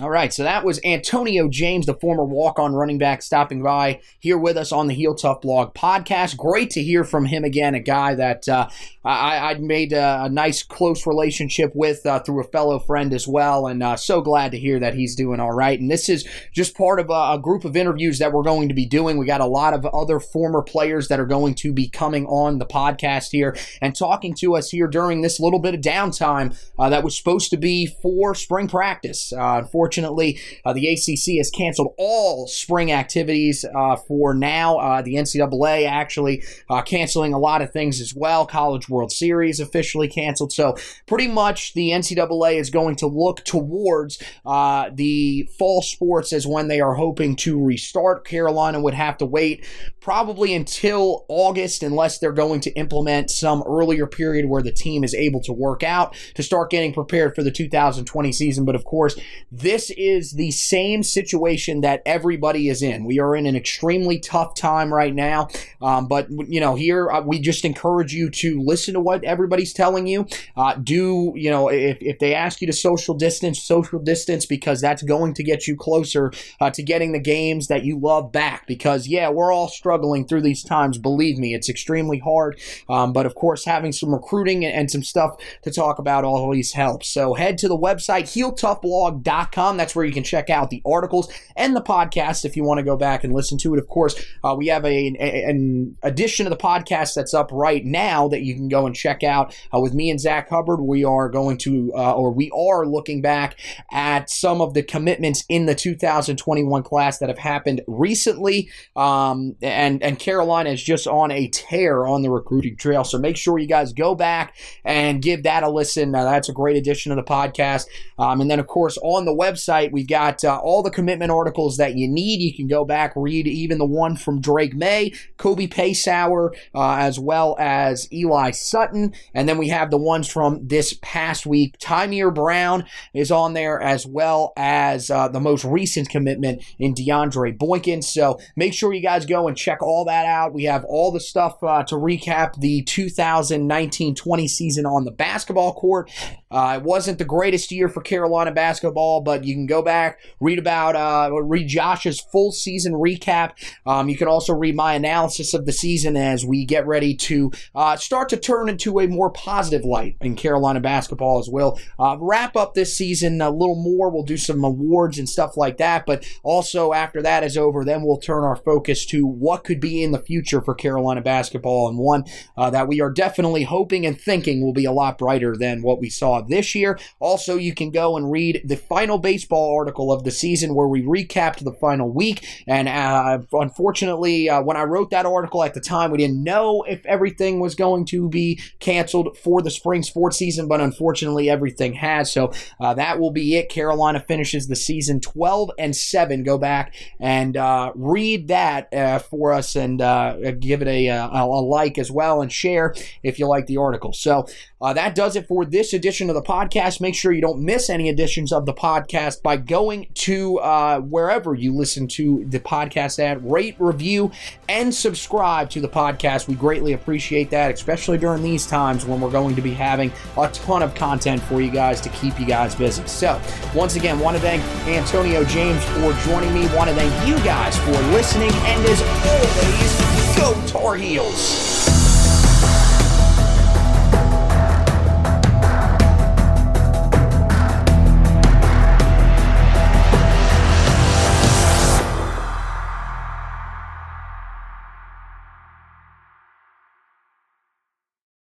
All 0.00 0.08
right, 0.08 0.32
so 0.32 0.44
that 0.44 0.64
was 0.64 0.80
Antonio 0.84 1.48
James, 1.50 1.84
the 1.84 1.92
former 1.92 2.24
walk 2.24 2.58
on 2.58 2.72
running 2.72 2.96
back, 2.96 3.20
stopping 3.20 3.62
by 3.62 4.00
here 4.20 4.38
with 4.38 4.56
us 4.56 4.72
on 4.72 4.86
the 4.86 4.94
Heel 4.94 5.14
Tough 5.14 5.42
Blog 5.42 5.74
podcast. 5.74 6.38
Great 6.38 6.70
to 6.70 6.82
hear 6.82 7.04
from 7.04 7.26
him 7.26 7.44
again, 7.44 7.74
a 7.74 7.80
guy 7.80 8.14
that 8.14 8.48
uh, 8.48 8.70
I, 9.04 9.52
would 9.52 9.62
made 9.62 9.92
a, 9.92 10.24
a, 10.24 10.28
nice, 10.30 10.62
close 10.62 11.06
relationship 11.06 11.72
with 11.74 12.06
uh, 12.06 12.20
through 12.20 12.40
a 12.40 12.48
fellow 12.48 12.78
friend 12.78 13.12
as 13.12 13.28
well, 13.28 13.66
and 13.66 13.82
uh, 13.82 13.96
so 13.96 14.22
glad 14.22 14.52
to 14.52 14.58
hear 14.58 14.80
that 14.80 14.94
he's 14.94 15.14
doing 15.14 15.40
all 15.40 15.52
right. 15.52 15.78
And 15.78 15.90
this 15.90 16.08
is 16.08 16.26
just 16.54 16.74
part 16.74 16.98
of 16.98 17.10
a, 17.10 17.34
a, 17.34 17.38
group 17.38 17.66
of 17.66 17.76
interviews 17.76 18.18
that 18.18 18.32
we're 18.32 18.44
going 18.44 18.68
to 18.68 18.74
be 18.74 18.86
doing. 18.86 19.18
We 19.18 19.26
got 19.26 19.42
a 19.42 19.46
lot 19.46 19.74
of 19.74 19.84
other 19.84 20.20
former 20.20 20.62
players 20.62 21.08
that 21.08 21.20
are 21.20 21.26
going 21.26 21.54
to 21.56 21.72
be 21.74 21.90
coming 21.90 22.24
on 22.26 22.58
the 22.58 22.66
podcast 22.66 23.30
here 23.30 23.54
and 23.82 23.94
talking 23.94 24.34
to 24.36 24.56
us 24.56 24.70
here 24.70 24.86
during 24.86 25.20
this 25.20 25.38
little 25.38 25.60
bit 25.60 25.74
of 25.74 25.82
downtime 25.82 26.58
uh, 26.78 26.88
that 26.88 27.04
was 27.04 27.14
supposed 27.14 27.50
to 27.50 27.58
be 27.58 27.86
for 28.00 28.34
spring 28.34 28.68
practice. 28.68 29.34
Uh, 29.34 29.64
for 29.64 29.81
Unfortunately, 29.82 30.38
uh, 30.64 30.72
the 30.72 30.86
ACC 30.86 31.38
has 31.38 31.50
canceled 31.50 31.92
all 31.98 32.46
spring 32.46 32.92
activities 32.92 33.64
uh, 33.64 33.96
for 33.96 34.32
now. 34.32 34.78
Uh, 34.78 35.02
the 35.02 35.14
NCAA 35.14 35.88
actually 35.88 36.44
uh, 36.70 36.82
canceling 36.82 37.34
a 37.34 37.38
lot 37.38 37.62
of 37.62 37.72
things 37.72 38.00
as 38.00 38.14
well. 38.14 38.46
College 38.46 38.88
World 38.88 39.10
Series 39.10 39.58
officially 39.58 40.06
canceled. 40.06 40.52
So, 40.52 40.76
pretty 41.06 41.26
much 41.26 41.74
the 41.74 41.90
NCAA 41.90 42.60
is 42.60 42.70
going 42.70 42.94
to 42.96 43.08
look 43.08 43.44
towards 43.44 44.22
uh, 44.46 44.90
the 44.94 45.48
fall 45.58 45.82
sports 45.82 46.32
as 46.32 46.46
when 46.46 46.68
they 46.68 46.80
are 46.80 46.94
hoping 46.94 47.34
to 47.36 47.60
restart. 47.60 48.24
Carolina 48.24 48.80
would 48.80 48.94
have 48.94 49.18
to 49.18 49.26
wait 49.26 49.66
probably 50.00 50.54
until 50.54 51.24
August, 51.28 51.82
unless 51.82 52.18
they're 52.18 52.30
going 52.30 52.60
to 52.60 52.70
implement 52.74 53.30
some 53.30 53.64
earlier 53.66 54.06
period 54.06 54.46
where 54.46 54.62
the 54.62 54.72
team 54.72 55.02
is 55.02 55.12
able 55.12 55.40
to 55.40 55.52
work 55.52 55.82
out 55.82 56.14
to 56.34 56.42
start 56.44 56.70
getting 56.70 56.92
prepared 56.92 57.34
for 57.34 57.42
the 57.42 57.50
2020 57.50 58.30
season. 58.30 58.64
But 58.64 58.76
of 58.76 58.84
course, 58.84 59.18
this 59.50 59.71
this 59.72 59.90
is 59.96 60.32
the 60.32 60.50
same 60.50 61.02
situation 61.02 61.80
that 61.80 62.02
everybody 62.04 62.68
is 62.68 62.82
in. 62.82 63.06
We 63.06 63.18
are 63.20 63.34
in 63.34 63.46
an 63.46 63.56
extremely 63.56 64.18
tough 64.18 64.54
time 64.54 64.92
right 64.92 65.14
now. 65.14 65.48
Um, 65.80 66.08
but, 66.08 66.28
you 66.30 66.60
know, 66.60 66.74
here 66.74 67.10
uh, 67.10 67.22
we 67.22 67.40
just 67.40 67.64
encourage 67.64 68.12
you 68.12 68.28
to 68.28 68.60
listen 68.60 68.92
to 68.92 69.00
what 69.00 69.24
everybody's 69.24 69.72
telling 69.72 70.06
you. 70.06 70.26
Uh, 70.58 70.74
do, 70.74 71.32
you 71.36 71.48
know, 71.48 71.68
if, 71.68 71.96
if 72.02 72.18
they 72.18 72.34
ask 72.34 72.60
you 72.60 72.66
to 72.66 72.72
social 72.74 73.14
distance, 73.14 73.62
social 73.62 73.98
distance, 73.98 74.44
because 74.44 74.82
that's 74.82 75.02
going 75.02 75.32
to 75.32 75.42
get 75.42 75.66
you 75.66 75.74
closer 75.74 76.32
uh, 76.60 76.68
to 76.68 76.82
getting 76.82 77.12
the 77.12 77.18
games 77.18 77.68
that 77.68 77.82
you 77.82 77.98
love 77.98 78.30
back. 78.30 78.66
Because, 78.66 79.08
yeah, 79.08 79.30
we're 79.30 79.52
all 79.52 79.68
struggling 79.68 80.26
through 80.26 80.42
these 80.42 80.62
times. 80.62 80.98
Believe 80.98 81.38
me, 81.38 81.54
it's 81.54 81.70
extremely 81.70 82.18
hard. 82.18 82.60
Um, 82.90 83.14
but, 83.14 83.24
of 83.24 83.34
course, 83.34 83.64
having 83.64 83.92
some 83.92 84.12
recruiting 84.12 84.66
and, 84.66 84.82
some 84.92 85.02
stuff 85.02 85.36
to 85.62 85.70
talk 85.70 85.98
about 85.98 86.24
always 86.24 86.72
helps. 86.72 87.08
So 87.08 87.32
head 87.32 87.56
to 87.58 87.68
the 87.68 87.78
website, 87.78 88.24
heeltoughblog.com 88.24 89.61
that's 89.70 89.94
where 89.94 90.04
you 90.04 90.12
can 90.12 90.24
check 90.24 90.50
out 90.50 90.70
the 90.70 90.82
articles 90.84 91.32
and 91.56 91.76
the 91.76 91.82
podcast 91.82 92.44
if 92.44 92.56
you 92.56 92.64
want 92.64 92.78
to 92.78 92.84
go 92.84 92.96
back 92.96 93.24
and 93.24 93.32
listen 93.32 93.58
to 93.58 93.74
it. 93.74 93.78
Of 93.78 93.88
course, 93.88 94.22
uh, 94.42 94.54
we 94.56 94.66
have 94.68 94.84
a, 94.84 95.14
a, 95.18 95.44
an 95.44 95.96
edition 96.02 96.46
of 96.46 96.50
the 96.50 96.56
podcast 96.56 97.14
that's 97.14 97.34
up 97.34 97.50
right 97.52 97.84
now 97.84 98.28
that 98.28 98.42
you 98.42 98.54
can 98.54 98.68
go 98.68 98.86
and 98.86 98.94
check 98.94 99.22
out 99.22 99.56
uh, 99.74 99.80
with 99.80 99.94
me 99.94 100.10
and 100.10 100.20
Zach 100.20 100.48
Hubbard. 100.48 100.80
We 100.80 101.04
are 101.04 101.28
going 101.28 101.58
to, 101.58 101.92
uh, 101.94 102.14
or 102.14 102.32
we 102.32 102.50
are 102.50 102.86
looking 102.86 103.22
back 103.22 103.58
at 103.90 104.30
some 104.30 104.60
of 104.60 104.74
the 104.74 104.82
commitments 104.82 105.44
in 105.48 105.66
the 105.66 105.74
2021 105.74 106.82
class 106.82 107.18
that 107.18 107.28
have 107.28 107.38
happened 107.38 107.82
recently. 107.86 108.70
Um, 108.96 109.56
and, 109.62 110.02
and 110.02 110.18
Carolina 110.18 110.70
is 110.70 110.82
just 110.82 111.06
on 111.06 111.30
a 111.30 111.48
tear 111.48 112.06
on 112.06 112.22
the 112.22 112.30
recruiting 112.30 112.76
trail. 112.76 113.04
So 113.04 113.18
make 113.18 113.36
sure 113.36 113.58
you 113.58 113.68
guys 113.68 113.92
go 113.92 114.14
back 114.14 114.56
and 114.84 115.22
give 115.22 115.42
that 115.44 115.62
a 115.62 115.70
listen. 115.70 116.12
that's 116.12 116.48
a 116.48 116.52
great 116.52 116.76
edition 116.76 117.12
of 117.12 117.16
the 117.16 117.22
podcast. 117.22 117.86
Um, 118.18 118.40
and 118.40 118.50
then, 118.50 118.60
of 118.60 118.66
course, 118.66 118.98
on 119.02 119.24
the 119.24 119.34
web 119.34 119.51
website. 119.52 119.92
We've 119.92 120.08
got 120.08 120.44
uh, 120.44 120.58
all 120.58 120.82
the 120.82 120.90
commitment 120.90 121.30
articles 121.30 121.76
that 121.76 121.96
you 121.96 122.08
need. 122.08 122.40
You 122.40 122.54
can 122.54 122.66
go 122.66 122.84
back, 122.84 123.12
read 123.16 123.46
even 123.46 123.78
the 123.78 123.86
one 123.86 124.16
from 124.16 124.40
Drake 124.40 124.74
Maye, 124.74 125.12
Kobe 125.36 125.66
Paysour, 125.66 126.50
uh, 126.74 126.96
as 126.96 127.18
well 127.18 127.56
as 127.58 128.10
Eli 128.12 128.50
Sutton. 128.50 129.12
And 129.34 129.48
then 129.48 129.58
we 129.58 129.68
have 129.68 129.90
the 129.90 129.98
ones 129.98 130.28
from 130.28 130.66
this 130.66 130.98
past 131.02 131.46
week. 131.46 131.78
Tymir 131.78 132.34
Brown 132.34 132.84
is 133.14 133.30
on 133.30 133.52
there 133.52 133.80
as 133.80 134.06
well 134.06 134.52
as 134.56 135.10
uh, 135.10 135.28
the 135.28 135.40
most 135.40 135.64
recent 135.64 136.08
commitment 136.08 136.62
in 136.78 136.94
DeAndre 136.94 137.56
Boykin. 137.56 138.02
So 138.02 138.38
make 138.56 138.74
sure 138.74 138.92
you 138.92 139.02
guys 139.02 139.26
go 139.26 139.48
and 139.48 139.56
check 139.56 139.82
all 139.82 140.04
that 140.06 140.26
out. 140.26 140.52
We 140.52 140.64
have 140.64 140.84
all 140.84 141.12
the 141.12 141.20
stuff 141.20 141.62
uh, 141.62 141.82
to 141.84 141.96
recap 141.96 142.58
the 142.60 142.82
2019 142.82 144.14
20 144.14 144.48
season 144.48 144.86
on 144.86 145.04
the 145.04 145.10
basketball 145.10 145.74
court. 145.74 146.10
Uh, 146.50 146.78
it 146.80 146.82
wasn't 146.82 147.18
the 147.18 147.24
greatest 147.24 147.72
year 147.72 147.88
for 147.88 148.02
Carolina 148.02 148.52
basketball, 148.52 149.22
but 149.22 149.41
you 149.44 149.54
can 149.54 149.66
go 149.66 149.82
back, 149.82 150.18
read 150.40 150.58
about, 150.58 150.96
uh, 150.96 151.30
read 151.42 151.68
Josh's 151.68 152.20
full 152.20 152.52
season 152.52 152.94
recap. 152.94 153.52
Um, 153.86 154.08
you 154.08 154.16
can 154.16 154.28
also 154.28 154.54
read 154.54 154.74
my 154.74 154.94
analysis 154.94 155.54
of 155.54 155.66
the 155.66 155.72
season 155.72 156.16
as 156.16 156.44
we 156.44 156.64
get 156.64 156.86
ready 156.86 157.14
to 157.14 157.50
uh, 157.74 157.96
start 157.96 158.28
to 158.30 158.36
turn 158.36 158.68
into 158.68 159.00
a 159.00 159.06
more 159.06 159.30
positive 159.30 159.84
light 159.84 160.16
in 160.20 160.36
Carolina 160.36 160.80
basketball 160.80 161.38
as 161.38 161.48
well. 161.48 161.78
Uh, 161.98 162.16
wrap 162.20 162.56
up 162.56 162.74
this 162.74 162.96
season 162.96 163.40
a 163.40 163.50
little 163.50 163.82
more. 163.82 164.10
We'll 164.10 164.22
do 164.22 164.36
some 164.36 164.64
awards 164.64 165.18
and 165.18 165.28
stuff 165.28 165.56
like 165.56 165.78
that, 165.78 166.06
but 166.06 166.24
also 166.42 166.92
after 166.92 167.22
that 167.22 167.44
is 167.44 167.56
over, 167.56 167.84
then 167.84 168.02
we'll 168.02 168.18
turn 168.18 168.44
our 168.44 168.56
focus 168.56 169.06
to 169.06 169.26
what 169.26 169.64
could 169.64 169.80
be 169.80 170.02
in 170.02 170.12
the 170.12 170.18
future 170.18 170.60
for 170.60 170.74
Carolina 170.74 171.20
basketball 171.20 171.88
and 171.88 171.98
one 171.98 172.24
uh, 172.56 172.70
that 172.70 172.88
we 172.88 173.00
are 173.00 173.10
definitely 173.10 173.64
hoping 173.64 174.06
and 174.06 174.20
thinking 174.20 174.62
will 174.62 174.72
be 174.72 174.84
a 174.84 174.92
lot 174.92 175.18
brighter 175.18 175.56
than 175.56 175.82
what 175.82 176.00
we 176.00 176.08
saw 176.08 176.40
this 176.40 176.74
year. 176.74 176.98
Also, 177.20 177.56
you 177.56 177.74
can 177.74 177.90
go 177.90 178.16
and 178.16 178.30
read 178.30 178.62
the 178.64 178.76
final 178.76 179.18
baseball 179.32 179.74
article 179.74 180.12
of 180.12 180.24
the 180.24 180.30
season 180.30 180.74
where 180.74 180.86
we 180.86 181.00
recapped 181.00 181.64
the 181.64 181.72
final 181.72 182.10
week. 182.10 182.46
And 182.66 182.86
uh, 182.86 183.38
unfortunately, 183.50 184.50
uh, 184.50 184.60
when 184.60 184.76
I 184.76 184.82
wrote 184.82 185.08
that 185.08 185.24
article 185.24 185.64
at 185.64 185.72
the 185.72 185.80
time, 185.80 186.10
we 186.10 186.18
didn't 186.18 186.44
know 186.44 186.82
if 186.82 187.06
everything 187.06 187.58
was 187.58 187.74
going 187.74 188.04
to 188.06 188.28
be 188.28 188.60
canceled 188.78 189.38
for 189.38 189.62
the 189.62 189.70
spring 189.70 190.02
sports 190.02 190.36
season, 190.36 190.68
but 190.68 190.82
unfortunately, 190.82 191.48
everything 191.48 191.94
has. 191.94 192.30
So 192.30 192.52
uh, 192.78 192.92
that 192.92 193.18
will 193.18 193.30
be 193.30 193.56
it. 193.56 193.70
Carolina 193.70 194.20
finishes 194.20 194.66
the 194.66 194.76
season 194.76 195.18
12 195.18 195.70
and 195.78 195.96
7. 195.96 196.42
Go 196.42 196.58
back 196.58 196.94
and 197.18 197.56
uh, 197.56 197.92
read 197.94 198.48
that 198.48 198.92
uh, 198.92 199.18
for 199.18 199.54
us 199.54 199.76
and 199.76 200.02
uh, 200.02 200.52
give 200.60 200.82
it 200.82 200.88
a, 200.88 201.06
a, 201.06 201.30
a 201.32 201.62
like 201.62 201.96
as 201.96 202.10
well 202.10 202.42
and 202.42 202.52
share 202.52 202.94
if 203.22 203.38
you 203.38 203.46
like 203.46 203.66
the 203.66 203.78
article. 203.78 204.12
So 204.12 204.46
that 204.92 205.14
does 205.14 205.36
it 205.36 205.46
for 205.46 205.64
this 205.64 205.92
edition 205.92 206.28
of 206.28 206.34
the 206.34 206.42
podcast. 206.42 207.00
Make 207.00 207.14
sure 207.14 207.30
you 207.30 207.40
don't 207.40 207.62
miss 207.62 207.88
any 207.88 208.08
editions 208.08 208.52
of 208.52 208.66
the 208.66 208.74
podcast 208.74 209.40
by 209.40 209.56
going 209.56 210.08
to 210.14 210.58
uh, 210.58 210.98
wherever 210.98 211.54
you 211.54 211.72
listen 211.72 212.08
to 212.08 212.44
the 212.48 212.58
podcast 212.58 213.18
at, 213.22 213.42
rate, 213.44 213.76
review, 213.78 214.32
and 214.68 214.92
subscribe 214.92 215.70
to 215.70 215.80
the 215.80 215.88
podcast. 215.88 216.48
We 216.48 216.56
greatly 216.56 216.94
appreciate 216.94 217.50
that, 217.50 217.72
especially 217.72 218.18
during 218.18 218.42
these 218.42 218.66
times 218.66 219.04
when 219.04 219.20
we're 219.20 219.30
going 219.30 219.54
to 219.54 219.62
be 219.62 219.72
having 219.72 220.10
a 220.36 220.48
ton 220.48 220.82
of 220.82 220.96
content 220.96 221.40
for 221.42 221.60
you 221.60 221.70
guys 221.70 222.00
to 222.00 222.08
keep 222.08 222.40
you 222.40 222.46
guys 222.46 222.74
busy. 222.74 223.06
So, 223.06 223.40
once 223.76 223.94
again, 223.94 224.18
want 224.18 224.36
to 224.36 224.42
thank 224.42 224.64
Antonio 224.88 225.44
James 225.44 225.84
for 225.84 226.12
joining 226.26 226.52
me. 226.52 226.66
Want 226.74 226.90
to 226.90 226.96
thank 226.96 227.28
you 227.28 227.36
guys 227.44 227.78
for 227.78 227.92
listening. 228.10 228.50
And 228.52 228.84
as 228.86 229.00
always, 229.30 230.36
go 230.36 230.66
Tar 230.66 230.96
Heels. 230.96 231.71